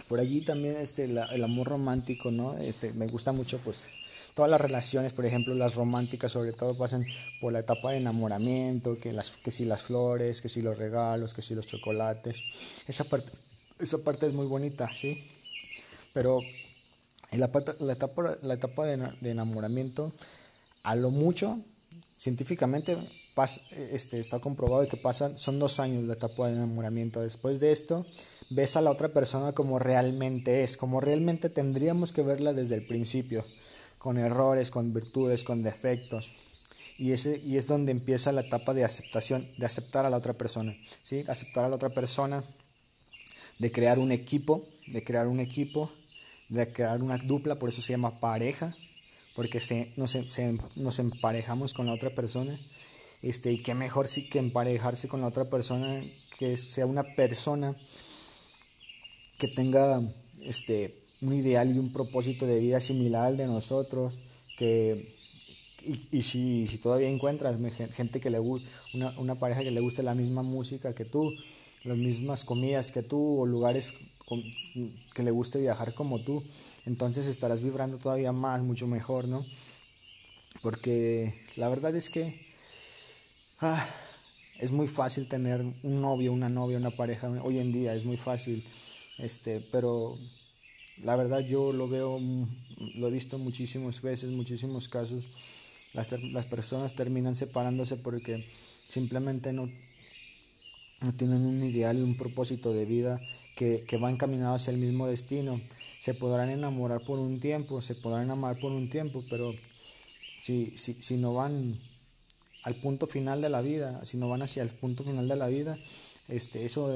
Por 0.08 0.20
allí 0.20 0.42
también 0.42 0.78
este, 0.78 1.04
el 1.04 1.44
amor 1.44 1.68
romántico, 1.68 2.32
¿no? 2.32 2.58
Este, 2.58 2.94
me 2.94 3.08
gusta 3.08 3.32
mucho, 3.32 3.60
pues, 3.60 3.88
todas 4.34 4.50
las 4.50 4.62
relaciones, 4.62 5.14
por 5.14 5.26
ejemplo, 5.26 5.54
las 5.54 5.76
románticas 5.76 6.32
sobre 6.32 6.54
todo 6.54 6.78
pasan 6.78 7.06
por 7.42 7.54
la 7.54 7.60
etapa 7.60 7.92
de 7.92 7.98
enamoramiento, 7.98 8.98
que, 9.00 9.14
las, 9.14 9.32
que 9.32 9.52
si 9.52 9.66
las 9.66 9.84
flores, 9.84 10.42
que 10.42 10.50
si 10.50 10.62
los 10.62 10.78
regalos, 10.78 11.34
que 11.34 11.42
si 11.42 11.56
los 11.56 11.68
chocolates. 11.68 12.44
Esa 12.88 13.04
parte, 13.04 13.30
esa 13.80 13.98
parte 14.00 14.28
es 14.28 14.34
muy 14.34 14.48
bonita, 14.48 14.90
¿sí? 14.94 15.22
Pero 16.14 16.40
la, 17.32 17.46
etapa, 17.94 18.36
la 18.42 18.54
etapa 18.54 18.86
de, 18.86 19.30
enamoramiento, 19.30 20.12
a 20.84 20.96
lo 20.96 21.12
mucho, 21.12 21.60
científicamente 22.18 22.98
este, 23.46 24.20
está 24.20 24.40
comprobado 24.40 24.88
que 24.88 24.98
pasan, 24.98 25.36
son 25.36 25.60
dos 25.60 25.80
años 25.80 26.04
la 26.04 26.14
etapa 26.14 26.48
de 26.48 26.54
enamoramiento. 26.54 27.22
Después 27.22 27.60
de 27.60 27.72
esto, 27.72 28.06
ves 28.50 28.76
a 28.76 28.82
la 28.82 28.92
otra 28.92 29.10
persona 29.10 29.52
como 29.54 29.80
realmente 29.80 30.64
es, 30.64 30.78
como 30.78 31.02
realmente 31.02 31.50
tendríamos 31.50 32.12
que 32.12 32.22
verla 32.22 32.54
desde 32.54 32.76
el 32.76 32.86
principio, 32.86 33.46
con 33.98 34.18
errores, 34.18 34.72
con 34.72 34.94
virtudes, 34.94 35.44
con 35.44 35.64
defectos. 35.64 36.32
Y, 36.98 37.12
ese, 37.14 37.40
y 37.46 37.56
es 37.56 37.68
donde 37.68 37.92
empieza 37.92 38.32
la 38.32 38.42
etapa 38.42 38.74
de 38.74 38.84
aceptación, 38.84 39.48
de 39.58 39.66
aceptar 39.66 40.06
a 40.06 40.10
la 40.10 40.18
otra 40.18 40.34
persona, 40.34 40.76
¿sí? 41.02 41.24
Aceptar 41.30 41.64
a 41.64 41.70
la 41.70 41.76
otra 41.76 41.90
persona, 41.90 42.44
de 43.60 43.72
crear 43.72 44.00
un 44.00 44.12
equipo, 44.12 44.66
de 44.88 45.04
crear 45.04 45.28
un 45.28 45.40
equipo, 45.40 45.90
de 46.50 46.70
crear 46.72 47.02
una 47.02 47.18
dupla, 47.18 47.56
por 47.56 47.70
eso 47.70 47.82
se 47.82 47.94
llama 47.94 48.20
pareja, 48.20 48.76
porque 49.36 49.62
se, 49.62 49.94
nos 49.96 51.00
emparejamos 51.00 51.74
con 51.74 51.86
la 51.86 51.94
otra 51.94 52.14
persona. 52.14 52.60
Este, 53.22 53.52
y 53.52 53.62
qué 53.62 53.74
mejor 53.74 54.08
sí 54.08 54.30
que 54.30 54.40
emparejarse 54.40 55.08
con 55.08 55.22
la 55.22 55.28
otra 55.28 55.46
persona, 55.46 55.88
que 56.38 56.56
sea 56.56 56.86
una 56.86 57.04
persona 57.04 57.76
que 59.38 59.48
tenga 59.48 60.02
este, 60.42 60.96
un 61.22 61.34
ideal 61.34 61.76
y 61.76 61.80
un 61.80 61.92
propósito 61.92 62.46
de 62.46 62.60
vida 62.60 62.80
similar 62.80 63.28
al 63.28 63.38
de 63.38 63.48
nosotros, 63.48 64.18
que, 64.58 65.16
y, 66.12 66.22
si, 66.22 66.68
si, 66.68 66.78
todavía 66.78 67.10
encuentras 67.10 67.58
gente 67.94 68.20
que 68.20 68.30
le 68.30 68.40
una, 68.40 69.14
una 69.18 69.36
pareja 69.36 69.64
que 69.64 69.72
le 69.72 69.80
guste 69.80 70.04
la 70.04 70.16
misma 70.16 70.44
música 70.44 70.94
que 70.94 71.06
tú, 71.06 71.34
las 71.84 71.98
mismas 71.98 72.44
comidas 72.44 72.92
que 72.92 73.04
tú 73.04 73.42
o 73.42 73.46
lugares 73.46 73.94
que 75.16 75.24
le 75.24 75.32
guste 75.32 75.60
viajar 75.60 75.94
como 75.94 76.20
tú, 76.20 76.44
entonces 76.86 77.28
estarás 77.28 77.62
vibrando 77.62 77.98
todavía 77.98 78.32
más, 78.32 78.62
mucho 78.62 78.88
mejor, 78.88 79.28
¿no? 79.28 79.46
Porque 80.62 81.34
la 81.56 81.70
verdad 81.70 81.96
es 81.96 82.10
que 82.10 82.49
ah, 83.62 83.88
es 84.60 84.72
muy 84.72 84.88
fácil 84.88 85.28
tener 85.28 85.62
un 85.62 86.02
novio, 86.02 86.34
una 86.34 86.50
novia, 86.50 86.78
una 86.78 86.92
pareja, 86.92 87.30
hoy 87.44 87.60
en 87.60 87.72
día 87.72 87.94
es 87.94 88.06
muy 88.06 88.18
fácil, 88.18 88.64
este, 89.20 89.62
pero 89.72 90.16
la 91.04 91.16
verdad 91.16 91.40
yo 91.40 91.72
lo 91.74 91.88
veo, 91.88 92.20
lo 92.96 93.08
he 93.08 93.12
visto 93.12 93.38
muchísimas 93.38 94.02
veces, 94.02 94.30
muchísimos 94.32 94.90
casos, 94.90 95.26
las, 95.94 96.12
las 96.32 96.46
personas 96.46 96.96
terminan 96.96 97.36
separándose 97.36 97.96
porque 97.98 98.38
simplemente 98.38 99.54
no, 99.54 99.70
no 101.02 101.14
tienen 101.14 101.46
un 101.46 101.64
ideal 101.64 101.98
y 101.98 102.02
un 102.02 102.18
propósito 102.18 102.74
de 102.74 102.86
vida 102.86 103.20
que, 103.56 103.84
que 103.88 103.98
va 103.98 104.12
encaminado 104.12 104.56
hacia 104.56 104.72
el 104.72 104.80
mismo 104.80 105.08
destino. 105.08 105.56
Se 105.56 106.14
podrán 106.14 106.50
enamorar 106.50 107.04
por 107.04 107.20
un 107.20 107.40
tiempo, 107.40 107.82
se 107.82 107.96
podrán 107.96 108.30
amar 108.30 108.58
por 108.60 108.72
un 108.72 108.90
tiempo, 108.90 109.24
pero 109.30 109.52
si, 109.52 110.78
si, 110.78 110.94
si 110.94 111.18
no 111.18 111.34
van 111.34 111.80
al 112.70 112.76
punto 112.76 113.08
final 113.08 113.42
de 113.42 113.50
la 113.50 113.62
vida, 113.62 114.06
si 114.06 114.18
no 114.18 114.30
van 114.30 114.44
hacia 114.44 114.62
el 114.62 114.70
punto 114.70 115.04
final 115.04 115.28
de 115.28 115.36
la 115.36 115.48
vida, 115.48 115.76
este, 116.28 116.66
eso 116.66 116.96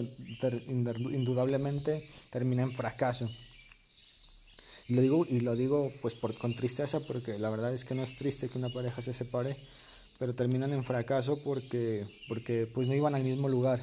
indudablemente 0.68 2.08
termina 2.30 2.62
en 2.62 2.72
fracaso. 2.72 3.27
Lo 4.89 5.01
digo, 5.01 5.25
y 5.27 5.39
lo 5.39 5.56
digo 5.56 5.92
pues 6.03 6.13
con 6.15 6.56
tristeza 6.56 7.00
porque 7.00 7.39
la 7.39 7.50
verdad 7.50 7.74
es 7.74 7.86
que 7.86 7.96
no 7.96 8.03
es 8.03 8.15
triste 8.15 8.50
que 8.50 8.60
una 8.60 8.72
pareja 8.72 9.01
se 9.01 9.13
separe, 9.13 9.56
pero 10.20 10.36
terminan 10.36 10.72
en 10.74 10.84
fracaso 10.84 11.42
porque, 11.44 12.06
porque 12.27 12.68
pues 12.72 12.88
no 12.88 12.94
iban 12.94 13.15
al 13.15 13.24
mismo 13.24 13.50
lugar. 13.50 13.80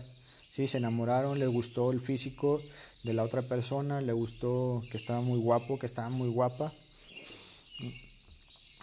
Sí, 0.50 0.68
se 0.68 0.78
enamoraron, 0.78 1.38
le 1.40 1.46
gustó 1.48 1.90
el 1.90 2.00
físico 2.00 2.62
de 3.02 3.14
la 3.14 3.24
otra 3.24 3.42
persona, 3.42 4.00
le 4.00 4.12
gustó 4.12 4.80
que 4.92 4.96
estaba 4.96 5.20
muy 5.20 5.40
guapo, 5.40 5.78
que 5.78 5.86
estaba 5.86 6.10
muy 6.10 6.28
guapa, 6.28 6.72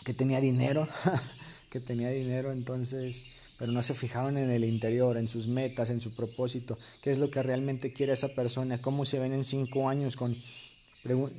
que 0.04 0.14
tenía 0.14 0.42
dinero, 0.42 0.88
tenía 1.80 2.10
dinero, 2.10 2.52
entonces, 2.52 3.24
pero 3.60 3.72
no 3.72 3.82
se 3.84 3.94
fijaron 3.94 4.38
en 4.38 4.50
el 4.50 4.64
interior, 4.64 5.18
en 5.18 5.28
sus 5.30 5.48
metas, 5.48 5.90
en 5.90 6.02
su 6.02 6.16
propósito, 6.16 6.78
qué 7.02 7.12
es 7.12 7.18
lo 7.18 7.30
que 7.30 7.44
realmente 7.44 7.94
quiere 7.94 8.14
esa 8.14 8.30
persona, 8.30 8.82
cómo 8.82 9.06
se 9.06 9.20
ven 9.20 9.34
en 9.34 9.46
cinco 9.46 9.90
años 9.90 10.16
con... 10.16 10.36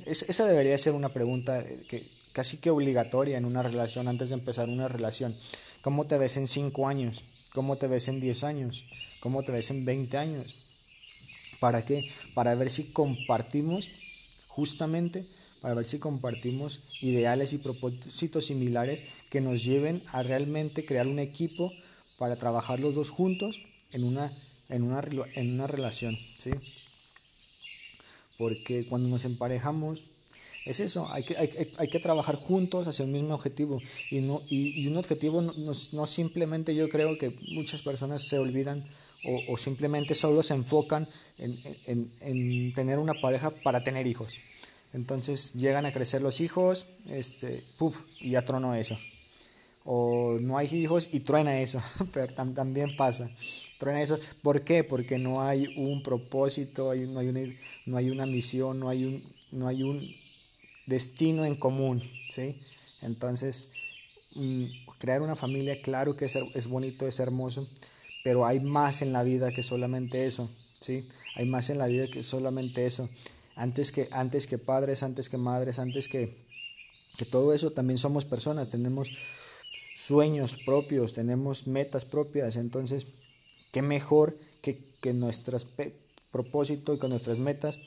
Esa 0.05 0.47
debería 0.47 0.77
ser 0.77 0.93
una 0.93 1.09
pregunta 1.09 1.63
que, 1.87 2.03
casi 2.33 2.57
que 2.57 2.69
obligatoria 2.71 3.37
en 3.37 3.45
una 3.45 3.61
relación, 3.61 4.07
antes 4.07 4.29
de 4.29 4.35
empezar 4.35 4.69
una 4.69 4.87
relación. 4.87 5.35
¿Cómo 5.81 6.05
te 6.05 6.17
ves 6.17 6.37
en 6.37 6.47
cinco 6.47 6.87
años? 6.87 7.23
¿Cómo 7.53 7.77
te 7.77 7.87
ves 7.87 8.07
en 8.07 8.19
diez 8.19 8.43
años? 8.43 8.85
¿Cómo 9.19 9.43
te 9.43 9.51
ves 9.51 9.69
en 9.71 9.85
20 9.85 10.17
años? 10.17 10.85
¿Para 11.59 11.83
qué? 11.83 12.09
Para 12.33 12.55
ver 12.55 12.69
si 12.69 12.91
compartimos, 12.93 13.89
justamente, 14.47 15.25
para 15.61 15.75
ver 15.75 15.85
si 15.85 15.99
compartimos 15.99 17.01
ideales 17.03 17.53
y 17.53 17.57
propósitos 17.57 18.45
similares 18.45 19.05
que 19.29 19.41
nos 19.41 19.63
lleven 19.63 20.01
a 20.11 20.23
realmente 20.23 20.85
crear 20.85 21.07
un 21.07 21.19
equipo 21.19 21.71
para 22.17 22.35
trabajar 22.35 22.79
los 22.79 22.95
dos 22.95 23.09
juntos 23.09 23.61
en 23.91 24.03
una, 24.03 24.31
en 24.69 24.83
una, 24.83 25.01
en 25.35 25.53
una 25.53 25.67
relación, 25.67 26.15
¿sí? 26.15 26.51
Porque 28.37 28.85
cuando 28.87 29.09
nos 29.09 29.25
emparejamos, 29.25 30.05
es 30.65 30.79
eso, 30.79 31.11
hay 31.11 31.23
que, 31.23 31.35
hay, 31.35 31.87
que 31.87 31.99
trabajar 31.99 32.35
juntos 32.35 32.87
hacia 32.87 33.05
un 33.05 33.11
mismo 33.11 33.33
objetivo 33.33 33.81
y, 34.11 34.19
no, 34.19 34.41
y, 34.49 34.87
un 34.87 34.97
objetivo 34.97 35.41
no, 35.41 35.53
no, 35.55 36.05
simplemente 36.05 36.75
yo 36.75 36.89
creo 36.89 37.17
que 37.17 37.31
muchas 37.53 37.81
personas 37.81 38.21
se 38.21 38.37
olvidan 38.37 38.85
o, 39.47 39.57
simplemente 39.57 40.15
solo 40.15 40.43
se 40.43 40.53
enfocan 40.53 41.07
en, 41.37 42.73
tener 42.73 42.99
una 42.99 43.13
pareja 43.13 43.51
para 43.63 43.83
tener 43.83 44.07
hijos. 44.07 44.37
Entonces 44.93 45.53
llegan 45.53 45.85
a 45.85 45.91
crecer 45.91 46.21
los 46.21 46.41
hijos, 46.41 46.85
este, 47.09 47.61
puff, 47.77 48.01
y 48.19 48.31
ya 48.31 48.43
tronó 48.43 48.73
eso. 48.75 48.97
O 49.85 50.37
no 50.41 50.57
hay 50.57 50.67
hijos 50.75 51.09
y 51.11 51.19
truena 51.19 51.61
eso, 51.61 51.81
pero 52.13 52.33
también 52.33 52.95
pasa. 52.97 53.29
Truena 53.77 54.01
eso. 54.01 54.19
¿Por 54.41 54.63
qué? 54.63 54.83
Porque 54.83 55.17
no 55.17 55.41
hay 55.41 55.73
un 55.77 56.03
propósito, 56.03 56.93
no, 56.93 57.19
hay 57.19 57.27
una, 57.29 57.41
no 57.85 57.97
hay 57.97 58.09
una 58.09 58.25
misión, 58.25 58.79
no 58.79 58.89
hay 58.89 59.05
un, 59.05 59.23
no 59.51 59.67
hay 59.67 59.83
un 59.83 60.05
destino 60.85 61.45
en 61.45 61.55
común. 61.55 62.03
¿sí? 62.29 62.55
Entonces, 63.03 63.69
mm, 64.35 64.65
crear 64.97 65.21
una 65.21 65.35
familia, 65.35 65.81
claro 65.81 66.15
que 66.15 66.25
es, 66.25 66.35
es 66.35 66.67
bonito, 66.67 67.07
es 67.07 67.19
hermoso, 67.19 67.67
pero 68.23 68.45
hay 68.45 68.59
más 68.59 69.01
en 69.01 69.13
la 69.13 69.23
vida 69.23 69.51
que 69.51 69.63
solamente 69.63 70.25
eso, 70.25 70.49
¿sí? 70.79 71.07
Hay 71.35 71.45
más 71.45 71.69
en 71.69 71.77
la 71.77 71.87
vida 71.87 72.07
que 72.07 72.23
solamente 72.23 72.85
eso. 72.85 73.09
Antes 73.59 73.91
que, 73.91 74.07
antes 74.11 74.47
que 74.47 74.57
padres, 74.57 75.03
antes 75.03 75.27
que 75.27 75.37
madres, 75.37 75.79
antes 75.79 76.07
que, 76.07 76.33
que 77.17 77.25
todo 77.25 77.53
eso, 77.53 77.71
también 77.71 77.97
somos 77.97 78.23
personas, 78.23 78.69
tenemos 78.69 79.11
sueños 79.97 80.55
propios, 80.65 81.13
tenemos 81.13 81.67
metas 81.67 82.05
propias, 82.05 82.55
entonces, 82.55 83.05
qué 83.73 83.81
mejor 83.81 84.37
que, 84.61 84.79
que 85.01 85.11
nuestros 85.11 85.67
propósitos 86.31 86.95
y 86.95 86.99
con 86.99 87.09
nuestras 87.09 87.37
metas 87.37 87.79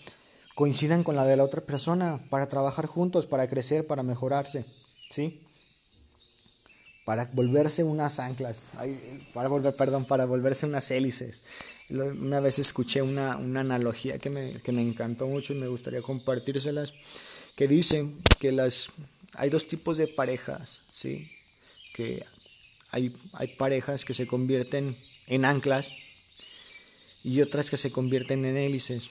coincidan 0.54 1.04
con 1.04 1.16
la 1.16 1.24
de 1.24 1.38
la 1.38 1.44
otra 1.44 1.62
persona 1.62 2.20
para 2.28 2.50
trabajar 2.50 2.84
juntos, 2.84 3.24
para 3.24 3.48
crecer, 3.48 3.86
para 3.86 4.02
mejorarse, 4.02 4.66
¿sí? 5.08 5.40
para 7.04 7.24
volverse 7.32 7.82
unas 7.82 8.18
anclas, 8.18 8.60
para 9.32 9.48
volver, 9.48 9.74
perdón, 9.74 10.04
para 10.04 10.26
volverse 10.26 10.66
unas 10.66 10.90
hélices. 10.90 11.44
Una 11.92 12.40
vez 12.40 12.58
escuché 12.58 13.02
una, 13.02 13.36
una 13.36 13.60
analogía 13.60 14.18
que 14.18 14.30
me, 14.30 14.52
que 14.62 14.72
me, 14.72 14.82
encantó 14.82 15.26
mucho 15.26 15.52
y 15.52 15.56
me 15.56 15.68
gustaría 15.68 16.00
compartírselas, 16.00 16.94
que 17.54 17.68
dice 17.68 18.10
que 18.40 18.52
las, 18.52 18.88
hay 19.34 19.50
dos 19.50 19.68
tipos 19.68 19.96
de 19.96 20.06
parejas, 20.06 20.80
¿sí? 20.90 21.30
que 21.94 22.24
hay, 22.90 23.14
hay 23.34 23.48
parejas 23.48 24.04
que 24.04 24.14
se 24.14 24.26
convierten 24.26 24.96
en 25.26 25.44
anclas 25.44 25.92
y 27.24 27.40
otras 27.40 27.70
que 27.70 27.76
se 27.76 27.92
convierten 27.92 28.44
en 28.44 28.56
hélices. 28.56 29.10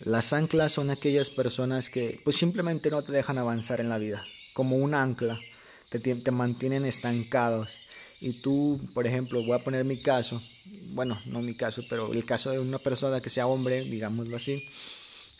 Las 0.00 0.32
anclas 0.32 0.72
son 0.72 0.90
aquellas 0.90 1.30
personas 1.30 1.90
que 1.90 2.20
pues 2.22 2.36
simplemente 2.36 2.90
no 2.90 3.02
te 3.02 3.12
dejan 3.12 3.38
avanzar 3.38 3.80
en 3.80 3.88
la 3.88 3.98
vida 3.98 4.24
como 4.58 4.76
un 4.76 4.94
ancla, 4.94 5.38
te, 5.88 6.00
te 6.00 6.30
mantienen 6.32 6.84
estancados. 6.84 7.87
Y 8.20 8.40
tú, 8.40 8.80
por 8.94 9.06
ejemplo, 9.06 9.42
voy 9.44 9.56
a 9.56 9.62
poner 9.62 9.84
mi 9.84 9.98
caso, 9.98 10.42
bueno, 10.90 11.20
no 11.26 11.40
mi 11.40 11.54
caso, 11.54 11.84
pero 11.88 12.12
el 12.12 12.24
caso 12.24 12.50
de 12.50 12.58
una 12.58 12.78
persona 12.78 13.20
que 13.20 13.30
sea 13.30 13.46
hombre, 13.46 13.84
digámoslo 13.84 14.36
así, 14.36 14.62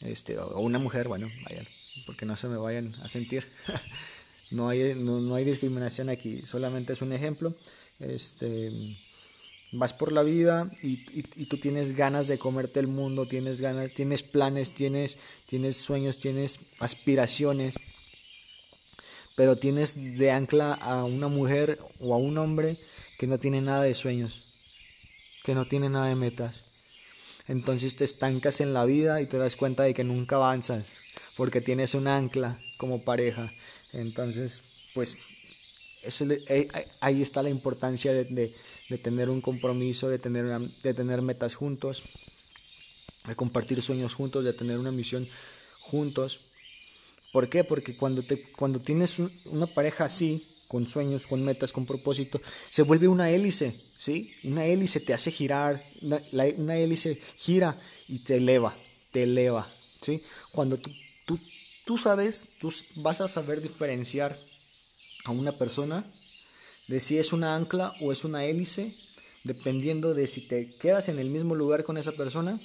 este, 0.02 0.38
o 0.38 0.60
una 0.60 0.78
mujer, 0.78 1.08
bueno, 1.08 1.28
vayan, 1.44 1.66
porque 2.06 2.24
no 2.24 2.36
se 2.36 2.48
me 2.48 2.56
vayan 2.56 2.94
a 3.02 3.08
sentir. 3.08 3.44
no, 4.52 4.68
hay, 4.68 4.94
no, 4.96 5.34
hay 5.34 5.44
discriminación 5.44 6.08
aquí, 6.08 6.42
solamente 6.46 6.92
es 6.92 7.02
un 7.02 7.12
ejemplo. 7.12 7.52
Este, 7.98 8.70
vas 9.72 9.92
por 9.92 10.12
la 10.12 10.22
vida 10.22 10.70
y, 10.84 10.98
y, 11.14 11.46
tú 11.46 11.56
tienes 11.56 11.96
ganas 11.96 12.28
de 12.28 12.38
comerte 12.38 12.78
el 12.78 12.86
mundo, 12.86 13.26
tienes 13.26 13.60
ganas, 13.60 13.92
tienes 13.92 14.22
planes, 14.22 14.70
tienes, 14.70 15.18
tienes 15.46 15.76
sueños, 15.76 16.18
tienes 16.18 16.60
aspiraciones 16.78 17.74
pero 19.38 19.54
tienes 19.54 20.18
de 20.18 20.32
ancla 20.32 20.74
a 20.74 21.04
una 21.04 21.28
mujer 21.28 21.78
o 22.00 22.12
a 22.12 22.16
un 22.18 22.36
hombre 22.38 22.76
que 23.20 23.28
no 23.28 23.38
tiene 23.38 23.60
nada 23.60 23.84
de 23.84 23.94
sueños, 23.94 24.42
que 25.44 25.54
no 25.54 25.64
tiene 25.64 25.88
nada 25.88 26.08
de 26.08 26.16
metas. 26.16 26.64
Entonces 27.46 27.94
te 27.94 28.04
estancas 28.04 28.60
en 28.60 28.74
la 28.74 28.84
vida 28.84 29.22
y 29.22 29.26
te 29.26 29.38
das 29.38 29.54
cuenta 29.54 29.84
de 29.84 29.94
que 29.94 30.02
nunca 30.02 30.34
avanzas. 30.34 30.96
porque 31.36 31.60
tienes 31.60 31.94
un 31.94 32.08
ancla 32.08 32.58
como 32.78 33.00
pareja. 33.04 33.48
Entonces, 33.92 34.90
pues 34.94 35.16
eso, 36.02 36.26
ahí 37.00 37.22
está 37.22 37.40
la 37.44 37.50
importancia 37.50 38.12
de, 38.12 38.24
de, 38.88 38.98
tener 38.98 39.30
un 39.30 39.40
compromiso, 39.40 40.08
de 40.08 40.18
tener, 40.18 40.46
de 40.82 40.94
tener 40.94 41.22
metas 41.22 41.54
juntos, 41.54 42.02
de 43.28 43.36
compartir 43.36 43.80
sueños 43.82 44.14
juntos, 44.14 44.44
de 44.44 44.52
tener 44.52 44.78
una 44.78 44.90
misión 44.90 45.24
juntos. 45.82 46.47
¿Por 47.32 47.48
qué? 47.48 47.64
Porque 47.64 47.96
cuando, 47.96 48.22
te, 48.22 48.42
cuando 48.52 48.80
tienes 48.80 49.18
una 49.46 49.66
pareja 49.66 50.06
así, 50.06 50.42
con 50.68 50.86
sueños, 50.86 51.26
con 51.26 51.44
metas, 51.44 51.72
con 51.72 51.86
propósito, 51.86 52.40
se 52.70 52.82
vuelve 52.82 53.08
una 53.08 53.30
hélice, 53.30 53.74
¿sí? 53.98 54.32
Una 54.44 54.64
hélice 54.64 55.00
te 55.00 55.14
hace 55.14 55.30
girar, 55.30 55.82
una, 56.02 56.18
una 56.58 56.76
hélice 56.76 57.14
gira 57.14 57.76
y 58.08 58.18
te 58.20 58.36
eleva, 58.36 58.76
te 59.12 59.24
eleva, 59.24 59.66
¿sí? 60.02 60.22
Cuando 60.52 60.78
tú, 60.78 60.90
tú, 61.26 61.38
tú 61.84 61.98
sabes, 61.98 62.48
tú 62.60 62.72
vas 62.96 63.20
a 63.20 63.28
saber 63.28 63.62
diferenciar 63.62 64.36
a 65.24 65.30
una 65.30 65.52
persona 65.52 66.04
de 66.86 67.00
si 67.00 67.18
es 67.18 67.32
una 67.32 67.54
ancla 67.54 67.94
o 68.00 68.12
es 68.12 68.24
una 68.24 68.44
hélice, 68.44 68.94
dependiendo 69.44 70.14
de 70.14 70.28
si 70.28 70.42
te 70.42 70.74
quedas 70.76 71.08
en 71.08 71.18
el 71.18 71.28
mismo 71.30 71.54
lugar 71.54 71.84
con 71.84 71.96
esa 71.96 72.12
persona 72.12 72.58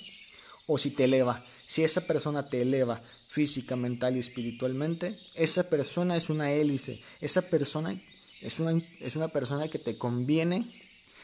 o 0.67 0.77
si 0.77 0.91
te 0.91 1.05
eleva. 1.05 1.43
Si 1.65 1.83
esa 1.83 2.01
persona 2.05 2.47
te 2.47 2.61
eleva 2.61 3.01
física, 3.33 3.75
mental 3.75 4.15
y 4.15 4.19
espiritualmente, 4.19 5.17
esa 5.33 5.67
persona 5.67 6.15
es 6.15 6.29
una 6.29 6.51
hélice, 6.51 7.01
esa 7.19 7.41
persona 7.41 7.99
es 8.41 8.59
una, 8.59 8.79
es 8.99 9.15
una 9.15 9.27
persona 9.27 9.67
que 9.69 9.79
te 9.79 9.97
conviene 9.97 10.63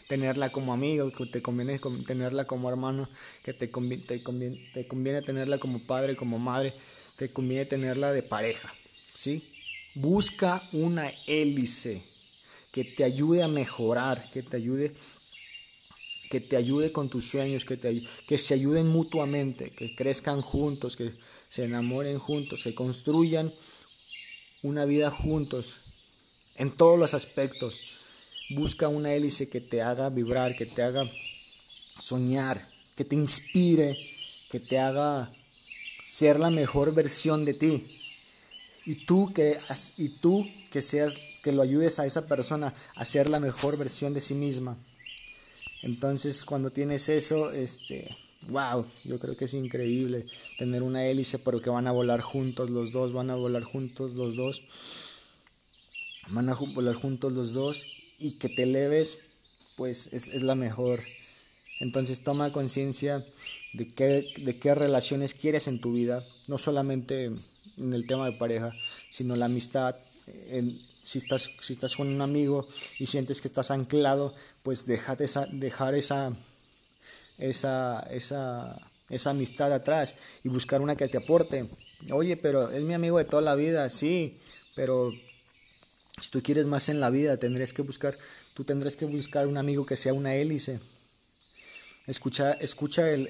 tenerla 0.08 0.50
como 0.50 0.74
amigo, 0.74 1.12
que 1.12 1.28
te 1.28 1.44
conviene 1.44 1.80
tenerla 2.08 2.46
como 2.46 2.68
hermano, 2.68 3.08
que 3.44 3.54
te 3.54 3.70
conviene, 3.70 4.06
te 4.06 4.18
te 4.74 4.88
conviene 4.88 5.22
tenerla 5.22 5.60
como 5.60 5.78
padre, 5.86 6.16
como 6.16 6.40
madre, 6.40 6.74
te 7.20 7.32
conviene 7.32 7.68
tenerla 7.68 8.12
de 8.12 8.24
pareja, 8.24 8.74
¿sí? 8.74 9.44
Busca 9.94 10.64
una 10.74 11.12
hélice 11.28 12.02
que 12.72 12.86
te 12.86 13.04
ayude 13.04 13.44
a 13.44 13.48
mejorar, 13.48 14.20
que 14.34 14.42
te 14.42 14.58
ayude 14.58 14.92
que 16.32 16.40
te 16.40 16.58
ayude 16.58 16.92
con 16.92 17.10
tus 17.10 17.28
sueños, 17.28 17.66
que, 17.66 17.76
te, 17.76 18.04
que 18.28 18.38
se 18.38 18.54
ayuden 18.54 18.88
mutuamente, 18.88 19.72
que 19.72 19.96
crezcan 19.96 20.42
juntos, 20.42 20.96
que 20.96 21.12
se 21.50 21.66
enamoren 21.66 22.20
juntos, 22.20 22.64
que 22.64 22.76
construyan 22.76 23.52
una 24.62 24.86
vida 24.86 25.10
juntos 25.10 25.78
en 26.56 26.72
todos 26.72 27.00
los 27.00 27.14
aspectos. 27.14 28.46
Busca 28.52 28.88
una 28.88 29.14
hélice 29.14 29.50
que 29.50 29.62
te 29.62 29.82
haga 29.82 30.10
vibrar, 30.10 30.56
que 30.56 30.66
te 30.66 30.84
haga 30.84 31.04
soñar, 32.00 32.66
que 32.96 33.06
te 33.06 33.16
inspire, 33.16 33.98
que 34.52 34.60
te 34.60 34.80
haga 34.80 35.32
ser 36.06 36.40
la 36.40 36.50
mejor 36.50 36.94
versión 36.94 37.46
de 37.46 37.54
ti. 37.54 38.00
Y 38.86 39.06
tú 39.06 39.32
que, 39.34 39.60
y 39.98 40.10
tú 40.10 40.48
que 40.70 40.82
seas 40.82 41.14
que 41.44 41.52
lo 41.52 41.62
ayudes 41.62 42.00
a 42.00 42.06
esa 42.06 42.28
persona 42.28 42.74
a 42.96 43.06
ser 43.06 43.30
la 43.30 43.40
mejor 43.40 43.78
versión 43.78 44.14
de 44.14 44.22
sí 44.22 44.34
misma. 44.34 44.78
Entonces, 45.82 46.44
cuando 46.44 46.72
tienes 46.72 47.08
eso, 47.10 47.52
este, 47.52 48.10
wow, 48.50 48.86
yo 49.06 49.20
creo 49.20 49.36
que 49.36 49.46
es 49.46 49.54
increíble 49.54 50.26
tener 50.58 50.84
una 50.84 51.06
hélice, 51.06 51.40
pero 51.40 51.62
que 51.62 51.70
van 51.70 51.88
a 51.88 51.92
volar 51.92 52.22
juntos 52.22 52.70
los 52.70 52.92
dos, 52.92 53.14
van 53.14 53.30
a 53.30 53.36
volar 53.36 53.64
juntos 53.64 54.14
los 54.14 54.36
dos, 54.36 54.62
van 56.30 56.50
a 56.50 56.56
volar 56.56 56.96
juntos 56.96 57.34
los 57.34 57.54
dos 57.54 57.86
y 58.20 58.32
que 58.32 58.50
te 58.50 58.64
eleves, 58.64 59.18
pues 59.78 60.10
es, 60.14 60.42
la 60.42 60.56
mejor. 60.56 61.00
Entonces 61.80 62.24
toma 62.24 62.52
conciencia 62.52 63.26
de 63.74 63.94
qué, 63.94 64.28
de 64.38 64.58
qué 64.58 64.76
relaciones 64.76 65.34
quieres 65.34 65.68
en 65.68 65.80
tu 65.80 65.94
vida, 65.94 66.24
no 66.48 66.58
solamente 66.58 67.26
en 67.78 67.94
el 67.94 68.06
tema 68.06 68.30
de 68.30 68.38
pareja, 68.38 68.74
sino 69.10 69.36
la 69.36 69.46
amistad, 69.46 69.96
si 71.10 71.18
estás, 71.18 71.50
si 71.62 71.74
estás 71.74 71.96
con 71.96 72.08
un 72.08 72.22
amigo 72.22 72.68
y 73.00 73.08
sientes 73.08 73.42
que 73.42 73.48
estás 73.48 73.72
anclado, 73.72 74.34
pues 74.64 74.86
dejar 74.86 75.22
esa, 75.22 75.48
dejar 75.48 75.96
esa, 75.96 76.32
esa, 77.40 78.06
esa, 78.12 78.78
esa 79.10 79.30
amistad 79.32 79.74
atrás 79.74 80.16
y 80.44 80.50
buscar 80.50 80.82
una 80.82 80.96
que 80.96 81.08
te 81.08 81.18
aporte. 81.18 81.66
Oye, 82.12 82.38
pero 82.38 82.70
es 82.70 82.84
mi 82.84 82.94
amigo 82.94 83.18
de 83.18 83.26
toda 83.26 83.42
la 83.42 83.56
vida, 83.56 83.90
sí, 83.90 84.38
pero 84.76 85.12
si 85.12 86.30
tú 86.32 86.42
quieres 86.42 86.66
más 86.66 86.90
en 86.90 87.00
la 87.00 87.10
vida, 87.10 87.38
tendrías 87.38 87.74
que 87.74 87.82
buscar, 87.82 88.16
tú 88.54 88.64
tendrás 88.64 88.96
que 88.96 89.06
buscar 89.06 89.48
un 89.48 89.58
amigo 89.58 89.86
que 89.86 89.96
sea 89.96 90.14
una 90.14 90.36
hélice 90.36 90.80
Escucha, 92.10 92.54
escucha 92.54 93.08
el, 93.12 93.28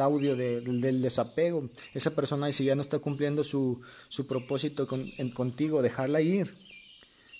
audio 0.00 0.36
del 0.36 1.02
desapego. 1.02 1.68
Esa 1.92 2.12
persona, 2.12 2.50
si 2.50 2.64
ya 2.64 2.74
no 2.74 2.80
está 2.80 2.98
cumpliendo 2.98 3.44
su, 3.44 3.78
propósito 4.26 4.88
contigo, 5.34 5.82
dejarla 5.82 6.22
ir. 6.22 6.50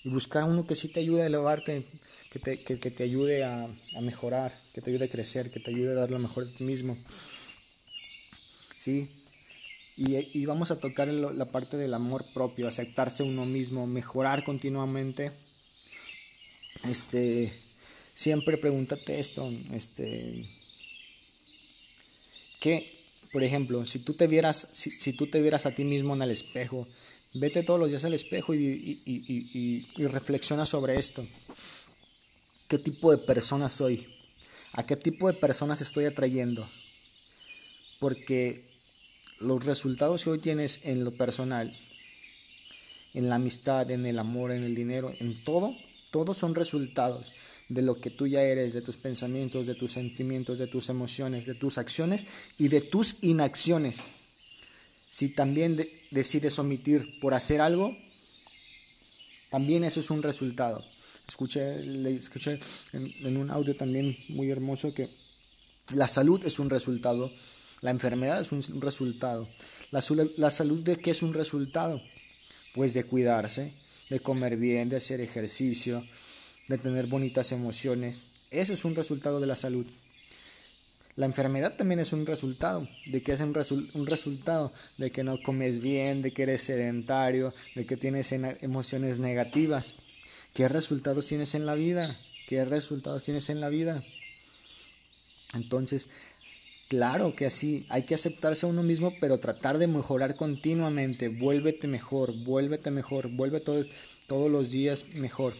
Y 0.03 0.09
buscar 0.09 0.43
uno 0.43 0.67
que 0.67 0.75
sí 0.75 0.89
te 0.89 0.99
ayude 0.99 1.23
a 1.23 1.25
elevarte, 1.25 1.83
que 2.31 2.39
te, 2.39 2.61
que, 2.61 2.77
te 2.77 3.03
ayude 3.03 3.43
a, 3.43 3.67
mejorar, 4.01 4.53
que 4.73 4.81
te 4.81 4.91
ayude 4.91 5.05
a 5.05 5.09
crecer, 5.09 5.51
que 5.51 5.59
te 5.59 5.71
ayude 5.71 5.91
a 5.91 5.95
dar 5.95 6.11
lo 6.11 6.19
mejor 6.19 6.45
de 6.45 6.55
ti 6.55 6.63
mismo. 6.63 6.97
¿Sí? 8.77 9.09
Y, 9.97 10.39
y 10.39 10.45
vamos 10.45 10.71
a 10.71 10.79
tocar 10.79 11.07
la 11.07 11.45
parte 11.45 11.77
del 11.77 11.93
amor 11.93 12.25
propio, 12.33 12.67
aceptarse 12.67 13.23
uno 13.23 13.45
mismo, 13.45 13.87
mejorar 13.87 14.43
continuamente. 14.43 15.31
Este 16.87 17.51
siempre 18.19 18.57
pregúntate 18.57 19.17
esto, 19.17 19.49
este, 19.71 20.45
que, 22.59 22.85
por 23.31 23.43
ejemplo, 23.43 23.85
si 23.85 23.99
tú 23.99 24.13
te 24.13 24.27
vieras, 24.27 24.67
si, 24.73 25.13
tú 25.13 25.27
te 25.27 25.41
vieras 25.41 25.65
a 25.65 25.73
ti 25.73 25.85
mismo 25.85 26.15
en 26.15 26.23
el 26.23 26.31
espejo, 26.31 26.85
vete 27.35 27.63
todos 27.63 27.79
los 27.79 27.87
días 27.87 28.03
al 28.03 28.13
espejo 28.13 28.53
y, 28.53 28.99
y, 29.05 30.07
reflexiona 30.07 30.65
sobre 30.65 30.99
esto. 30.99 31.25
¿Qué 32.69 32.77
tipo 32.77 33.09
de 33.09 33.17
persona 33.17 33.67
soy? 33.67 34.07
¿A 34.73 34.85
qué 34.85 34.95
tipo 34.95 35.27
de 35.27 35.33
personas 35.33 35.81
estoy 35.81 36.05
atrayendo? 36.05 36.69
Porque 37.99 38.63
los 39.39 39.65
resultados 39.65 40.23
que 40.23 40.29
hoy 40.29 40.37
tienes 40.37 40.81
en 40.83 41.03
lo 41.03 41.11
personal, 41.17 41.67
en 43.15 43.27
la 43.27 43.35
amistad, 43.35 43.89
en 43.89 44.05
el 44.05 44.19
amor, 44.19 44.51
en 44.51 44.63
el 44.63 44.75
dinero, 44.75 45.11
en 45.19 45.33
todo, 45.45 45.73
todos 46.11 46.37
son 46.37 46.53
resultados 46.53 47.33
de 47.69 47.81
lo 47.81 47.99
que 47.99 48.11
tú 48.11 48.27
ya 48.27 48.43
eres, 48.43 48.73
de 48.73 48.83
tus 48.83 48.97
pensamientos, 48.97 49.65
de 49.65 49.73
tus 49.73 49.93
sentimientos, 49.93 50.59
de 50.59 50.67
tus 50.67 50.89
emociones, 50.89 51.47
de 51.47 51.55
tus 51.55 51.79
acciones 51.79 52.59
y 52.59 52.67
de 52.67 52.81
tus 52.81 53.15
inacciones. 53.23 53.97
Si 55.09 55.29
también 55.29 55.75
decides 56.11 56.59
omitir 56.59 57.19
por 57.19 57.33
hacer 57.33 57.61
algo, 57.61 57.97
también 59.49 59.83
eso 59.83 60.01
es 60.01 60.11
un 60.11 60.21
resultado. 60.21 60.85
Escuché, 61.29 61.85
le 61.85 62.15
escuché 62.15 62.59
en, 62.93 63.37
un 63.37 63.49
audio 63.51 63.75
también 63.75 64.13
muy 64.29 64.49
hermoso 64.49 64.93
que 64.93 65.07
la 65.91 66.07
salud 66.07 66.43
es 66.43 66.59
un 66.59 66.69
resultado, 66.69 67.31
la 67.81 67.91
enfermedad 67.91 68.41
es 68.41 68.51
un 68.51 68.81
resultado. 68.81 69.47
La, 69.91 70.03
la 70.37 70.51
salud 70.51 70.83
de 70.83 70.97
qué 70.97 71.11
es 71.11 71.21
un 71.21 71.33
resultado? 71.33 72.01
Pues 72.73 72.93
de 72.93 73.05
cuidarse, 73.05 73.73
de 74.09 74.19
comer 74.19 74.57
bien, 74.57 74.89
de 74.89 74.97
hacer 74.97 75.21
ejercicio, 75.21 76.03
de 76.67 76.77
tener 76.77 77.07
bonitas 77.07 77.51
emociones. 77.51 78.21
Eso 78.51 78.73
es 78.73 78.83
un 78.83 78.95
resultado 78.95 79.39
de 79.39 79.47
la 79.47 79.55
salud. 79.55 79.85
La 81.15 81.25
enfermedad 81.25 81.75
también 81.75 81.99
es 81.99 82.13
un 82.13 82.25
resultado, 82.25 82.87
de 83.07 83.21
que 83.21 83.33
es 83.33 83.41
un, 83.41 83.53
resultado 83.53 84.71
de 84.97 85.11
que 85.11 85.23
no 85.23 85.41
comes 85.41 85.81
bien, 85.81 86.21
de 86.21 86.31
que 86.31 86.43
eres 86.43 86.61
sedentario, 86.61 87.53
de 87.75 87.85
que 87.85 87.97
tienes 87.97 88.31
emociones 88.31 89.19
negativas. 89.19 90.08
¿Qué 90.59 90.67
resultados 90.67 91.25
tienes 91.25 91.55
en 91.55 91.65
la 91.65 91.73
vida? 91.73 92.03
¿Qué 92.49 92.65
resultados 92.65 93.23
tienes 93.23 93.49
en 93.49 93.61
la 93.61 93.69
vida? 93.69 93.97
Entonces, 95.53 96.09
claro 96.89 97.33
que 97.33 97.45
así, 97.45 97.85
hay 97.87 98.03
que 98.03 98.15
aceptarse 98.15 98.65
a 98.65 98.69
uno 98.69 98.83
mismo, 98.83 99.13
pero 99.21 99.37
tratar 99.37 99.77
de 99.77 99.87
mejorar 99.87 100.35
continuamente. 100.35 101.29
Vuélvete 101.29 101.87
mejor, 101.87 102.33
vuélvete 102.43 102.91
mejor, 102.91 103.29
vuelve 103.37 103.61
todos 103.61 104.51
los 104.51 104.71
días 104.71 105.05
mejor 105.19 105.53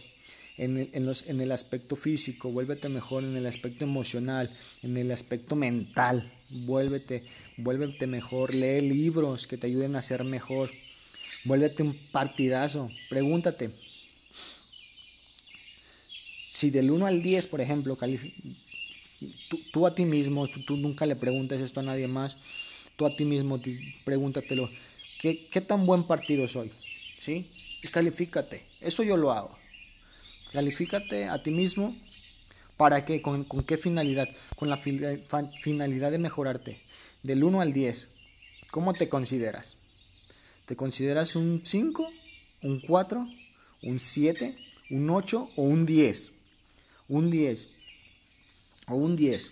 en, 0.58 1.06
los, 1.06 1.30
en 1.30 1.40
el 1.40 1.50
aspecto 1.52 1.96
físico, 1.96 2.52
vuélvete 2.52 2.90
mejor 2.90 3.24
en 3.24 3.38
el 3.38 3.46
aspecto 3.46 3.84
emocional, 3.84 4.50
en 4.82 4.98
el 4.98 5.10
aspecto 5.12 5.56
mental, 5.56 6.30
vuélvete, 6.50 7.24
vuélvete 7.56 8.06
mejor, 8.06 8.54
lee 8.54 8.82
libros 8.82 9.46
que 9.46 9.56
te 9.56 9.68
ayuden 9.68 9.96
a 9.96 10.02
ser 10.02 10.24
mejor, 10.24 10.68
vuélvete 11.46 11.84
un 11.84 11.96
partidazo, 12.12 12.90
pregúntate, 13.08 13.70
si 16.60 16.70
del 16.70 16.90
1 16.90 17.06
al 17.06 17.22
10, 17.22 17.46
por 17.46 17.62
ejemplo, 17.62 17.96
tú, 19.72 19.86
a 19.86 19.94
ti 19.94 20.04
mismo, 20.04 20.46
tú, 20.46 20.76
nunca 20.76 21.06
le 21.06 21.16
preguntes 21.16 21.62
esto 21.62 21.80
a 21.80 21.82
nadie 21.82 22.06
más, 22.06 22.36
tú 22.96 23.06
a 23.06 23.16
ti 23.16 23.24
mismo 23.24 23.58
pregúntatelo, 24.04 24.68
¿qué, 25.22 25.64
tan 25.66 25.86
buen 25.86 26.04
partido 26.04 26.46
soy? 26.46 26.70
¿Sí? 27.18 27.50
Y 27.82 27.88
califícate, 27.88 28.62
eso 28.82 29.02
yo 29.02 29.16
lo 29.16 29.32
hago. 29.32 29.56
Califícate 30.52 31.30
a 31.30 31.42
ti 31.42 31.50
mismo. 31.50 31.96
¿Para 32.76 33.06
qué? 33.06 33.22
¿Con, 33.22 33.46
qué 33.66 33.78
finalidad? 33.78 34.28
Con 34.56 34.68
la 34.68 34.76
finalidad 34.76 36.10
de 36.10 36.18
mejorarte. 36.18 36.78
Del 37.22 37.42
1 37.42 37.62
al 37.62 37.72
10. 37.72 38.08
¿Cómo 38.70 38.92
te 38.92 39.08
consideras? 39.08 39.76
¿Te 40.66 40.76
consideras 40.76 41.36
un 41.36 41.62
5, 41.64 42.06
un 42.64 42.80
4, 42.80 43.26
un 43.82 43.98
7, 43.98 44.54
un 44.90 45.08
8 45.08 45.50
o 45.56 45.62
un 45.62 45.86
10? 45.86 46.32
Un 47.10 47.30
10 47.30 47.68
o 48.88 48.94
un 48.94 49.16
10. 49.16 49.50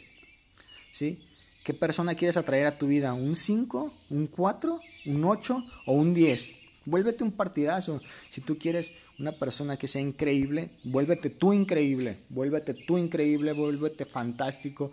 ¿Sí? 0.91 1.19
¿Qué 1.65 1.75
persona 1.75 2.15
quieres 2.15 2.39
atraer 2.39 2.67
a 2.67 2.79
tu 2.79 2.87
vida? 2.87 3.13
¿Un 3.13 3.37
5, 3.37 3.93
un 4.09 4.27
4, 4.27 4.81
un 5.07 5.25
8 5.25 5.65
o 5.87 5.93
un 5.93 6.15
10? 6.15 6.51
Vuélvete 6.87 7.23
un 7.25 7.33
partidazo. 7.33 8.01
Si 8.31 8.41
tú 8.41 8.57
quieres 8.57 8.95
una 9.19 9.33
persona 9.33 9.77
que 9.77 9.87
sea 9.87 10.01
increíble, 10.01 10.71
vuélvete 10.85 11.29
tú 11.29 11.53
increíble. 11.53 12.17
Vuélvete 12.31 12.73
tú 12.73 12.97
increíble, 12.97 13.53
vuélvete 13.53 14.07
fantástico. 14.07 14.91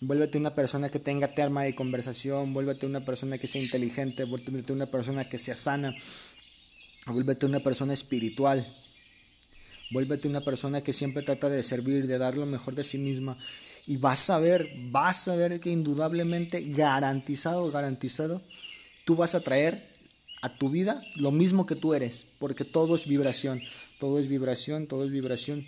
Vuélvete 0.00 0.38
una 0.38 0.54
persona 0.54 0.90
que 0.90 0.98
tenga 0.98 1.26
tema 1.26 1.64
de 1.64 1.74
conversación, 1.74 2.52
vuélvete 2.52 2.84
una 2.84 3.04
persona 3.04 3.38
que 3.38 3.46
sea 3.46 3.62
inteligente, 3.62 4.24
vuélvete 4.24 4.72
una 4.72 4.86
persona 4.86 5.24
que 5.24 5.38
sea 5.38 5.56
sana, 5.56 5.96
vuélvete 7.06 7.46
una 7.46 7.60
persona 7.60 7.94
espiritual, 7.94 8.66
vuélvete 9.90 10.28
una 10.28 10.40
persona 10.40 10.82
que 10.82 10.92
siempre 10.92 11.22
trata 11.22 11.48
de 11.48 11.62
servir, 11.62 12.06
de 12.06 12.18
dar 12.18 12.36
lo 12.36 12.46
mejor 12.46 12.74
de 12.74 12.84
sí 12.84 12.98
misma. 12.98 13.36
Y 13.86 13.98
vas 13.98 14.30
a 14.30 14.38
ver, 14.38 14.68
vas 14.90 15.28
a 15.28 15.36
ver 15.36 15.60
que 15.60 15.70
indudablemente, 15.70 16.62
garantizado, 16.72 17.70
garantizado, 17.70 18.42
tú 19.04 19.16
vas 19.16 19.34
a 19.34 19.40
traer 19.40 19.86
a 20.42 20.52
tu 20.54 20.70
vida 20.70 21.00
lo 21.16 21.30
mismo 21.30 21.66
que 21.66 21.76
tú 21.76 21.94
eres, 21.94 22.24
porque 22.38 22.64
todo 22.64 22.96
es 22.96 23.06
vibración, 23.06 23.60
todo 24.00 24.18
es 24.18 24.28
vibración, 24.28 24.86
todo 24.86 25.04
es 25.04 25.12
vibración 25.12 25.66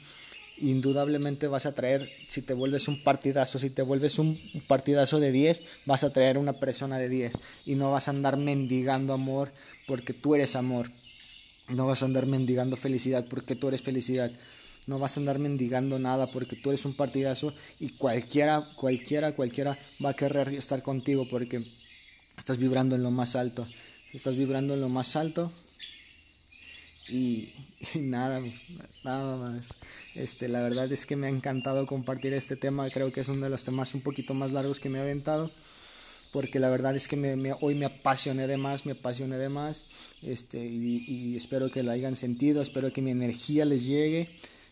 indudablemente 0.60 1.46
vas 1.46 1.66
a 1.66 1.74
traer, 1.74 2.08
si 2.28 2.42
te 2.42 2.54
vuelves 2.54 2.88
un 2.88 3.02
partidazo, 3.02 3.58
si 3.58 3.70
te 3.70 3.82
vuelves 3.82 4.18
un 4.18 4.36
partidazo 4.66 5.20
de 5.20 5.32
10, 5.32 5.62
vas 5.86 6.04
a 6.04 6.12
traer 6.12 6.38
una 6.38 6.54
persona 6.54 6.98
de 6.98 7.08
10 7.08 7.32
y 7.66 7.74
no 7.74 7.92
vas 7.92 8.08
a 8.08 8.12
andar 8.12 8.36
mendigando 8.36 9.12
amor 9.12 9.48
porque 9.86 10.12
tú 10.12 10.34
eres 10.34 10.56
amor. 10.56 10.88
No 11.68 11.86
vas 11.86 12.02
a 12.02 12.06
andar 12.06 12.26
mendigando 12.26 12.76
felicidad 12.76 13.26
porque 13.28 13.54
tú 13.54 13.68
eres 13.68 13.82
felicidad. 13.82 14.30
No 14.86 14.98
vas 14.98 15.16
a 15.16 15.20
andar 15.20 15.38
mendigando 15.38 15.98
nada 15.98 16.26
porque 16.32 16.56
tú 16.56 16.70
eres 16.70 16.84
un 16.84 16.94
partidazo 16.94 17.52
y 17.78 17.90
cualquiera, 17.90 18.62
cualquiera, 18.76 19.32
cualquiera 19.32 19.76
va 20.04 20.10
a 20.10 20.14
querer 20.14 20.48
estar 20.48 20.82
contigo 20.82 21.28
porque 21.28 21.62
estás 22.38 22.58
vibrando 22.58 22.96
en 22.96 23.02
lo 23.02 23.10
más 23.10 23.36
alto. 23.36 23.66
Estás 24.14 24.36
vibrando 24.36 24.74
en 24.74 24.80
lo 24.80 24.88
más 24.88 25.16
alto 25.16 25.52
y, 27.10 27.52
nada, 27.94 28.40
nada 29.04 29.36
más. 29.36 29.68
Este, 30.14 30.48
la 30.48 30.60
verdad 30.60 30.90
es 30.90 31.06
que 31.06 31.16
me 31.16 31.26
ha 31.26 31.30
encantado 31.30 31.86
compartir 31.86 32.32
este 32.32 32.56
tema, 32.56 32.88
creo 32.90 33.12
que 33.12 33.20
es 33.20 33.28
uno 33.28 33.44
de 33.44 33.50
los 33.50 33.64
temas 33.64 33.94
un 33.94 34.02
poquito 34.02 34.34
más 34.34 34.52
largos 34.52 34.80
que 34.80 34.88
me 34.88 34.98
he 34.98 35.02
aventado, 35.02 35.50
porque 36.32 36.58
la 36.58 36.70
verdad 36.70 36.96
es 36.96 37.08
que 37.08 37.16
hoy 37.60 37.74
me 37.74 37.86
apasioné 37.86 38.46
de 38.46 38.56
más, 38.56 38.86
me 38.86 38.92
apasioné 38.92 39.38
de 39.38 39.48
más, 39.48 39.84
este, 40.22 40.64
y, 40.64 41.36
espero 41.36 41.70
que 41.70 41.82
lo 41.82 41.90
hayan 41.90 42.16
sentido, 42.16 42.62
espero 42.62 42.92
que 42.92 43.02
mi 43.02 43.10
energía 43.10 43.64
les 43.64 43.86
llegue, 43.86 44.28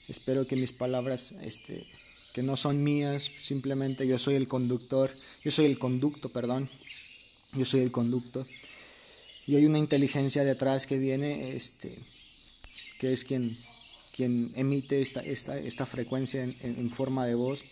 espero 0.09 0.46
que 0.46 0.56
mis 0.56 0.72
palabras, 0.72 1.35
este, 1.42 1.87
que 2.32 2.42
no 2.42 2.56
son 2.56 2.82
mías, 2.82 3.30
simplemente 3.38 4.06
yo 4.06 4.18
soy 4.18 4.35
el 4.35 4.48
conductor, 4.48 5.11
yo 5.44 5.50
soy 5.50 5.66
el 5.66 5.78
conducto, 5.78 6.28
perdón, 6.28 6.68
yo 7.54 7.64
soy 7.64 7.80
el 7.80 7.92
conducto, 7.92 8.46
y 9.46 9.56
hay 9.56 9.66
una 9.66 9.78
inteligencia 9.78 10.44
detrás 10.44 10.87
que 10.87 10.98
viene, 10.98 11.50
este, 11.56 11.96
que 12.98 13.12
es 13.12 13.24
quien 13.24 13.56
quien 14.16 14.50
emite 14.56 15.02
esta, 15.02 15.20
esta, 15.20 15.59
esta 15.59 15.85
frecuencia 15.85 16.42
en, 16.42 16.90
forma 16.90 17.26
de 17.26 17.35
voz. 17.35 17.62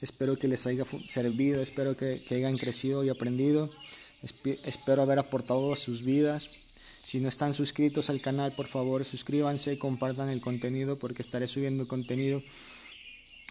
Espero 0.00 0.38
que 0.38 0.46
les 0.46 0.66
haya 0.68 0.84
servido, 0.84 1.60
espero 1.60 1.96
que, 1.96 2.22
que 2.24 2.36
hayan 2.36 2.56
crecido 2.56 3.02
y 3.04 3.08
aprendido. 3.08 3.68
espero 4.64 5.02
haber 5.02 5.18
aportado 5.18 5.72
a 5.72 5.76
sus 5.76 6.04
vidas. 6.04 6.50
Si 7.04 7.20
no 7.20 7.28
están 7.28 7.52
suscritos 7.52 8.10
al 8.10 8.20
canal, 8.20 8.52
por 8.52 8.66
favor 8.66 9.04
suscríbanse, 9.04 9.78
compartan 9.78 10.28
el 10.28 10.40
contenido 10.40 10.98
porque 10.98 11.22
estaré 11.22 11.48
subiendo 11.48 11.88
contenido 11.88 12.42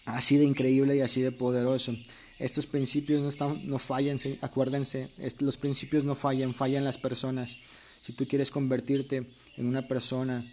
así 0.06 0.38
de 0.38 0.46
increíble 0.46 0.96
y 0.96 1.02
así 1.02 1.22
de 1.22 1.32
poderoso. 1.32 1.94
Estos 2.40 2.66
principios 2.66 3.22
no, 3.22 3.30
están, 3.30 3.70
no 3.70 3.78
fallan, 3.78 4.18
acuérdense, 4.42 5.08
los 5.40 5.58
principios 5.58 6.04
no 6.04 6.16
fallan, 6.16 6.54
fallan 6.54 6.84
las 6.84 6.98
personas. 6.98 7.58
Si 8.02 8.14
tú 8.14 8.26
quieres 8.26 8.50
convertirte 8.50 9.22
en 9.58 9.68
una 9.68 9.88
persona 9.88 10.44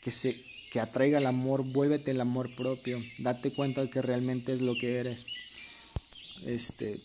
que 0.00 0.10
se 0.10 0.36
que 0.72 0.80
atraiga 0.80 1.18
el 1.18 1.26
amor, 1.26 1.70
vuélvete 1.72 2.12
el 2.12 2.20
amor 2.22 2.48
propio, 2.54 2.98
date 3.18 3.50
cuenta 3.50 3.82
de 3.82 3.90
que 3.90 4.00
realmente 4.00 4.54
es 4.54 4.62
lo 4.62 4.74
que 4.74 4.96
eres. 4.98 5.26
Este, 6.46 6.98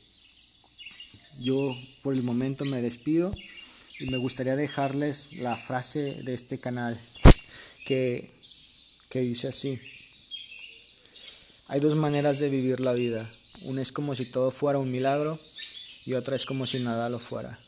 yo 1.41 1.75
por 2.01 2.13
el 2.13 2.23
momento 2.23 2.63
me 2.63 2.81
despido 2.81 3.29
y 3.99 4.07
me 4.07 4.17
gustaría 4.17 4.55
dejarles 4.55 5.33
la 5.33 5.55
frase 5.55 6.21
de 6.23 6.33
este 6.33 6.59
canal 6.59 6.99
que, 7.85 8.31
que 9.09 9.21
dice 9.21 9.47
así. 9.47 9.79
Hay 11.69 11.79
dos 11.79 11.95
maneras 11.95 12.39
de 12.39 12.49
vivir 12.49 12.79
la 12.79 12.93
vida. 12.93 13.29
Una 13.63 13.81
es 13.81 13.91
como 13.91 14.15
si 14.15 14.25
todo 14.25 14.51
fuera 14.51 14.79
un 14.79 14.91
milagro 14.91 15.37
y 16.05 16.13
otra 16.13 16.35
es 16.35 16.45
como 16.45 16.65
si 16.65 16.79
nada 16.79 17.09
lo 17.09 17.19
fuera. 17.19 17.59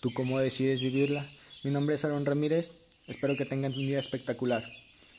¿Tú 0.00 0.12
cómo 0.12 0.38
decides 0.38 0.80
vivirla? 0.80 1.24
Mi 1.64 1.70
nombre 1.70 1.94
es 1.94 2.04
Aaron 2.04 2.24
Ramírez. 2.24 2.72
Espero 3.06 3.36
que 3.36 3.44
tengan 3.44 3.72
un 3.72 3.86
día 3.86 3.98
espectacular. 3.98 4.62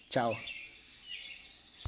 Chao. 0.10 0.36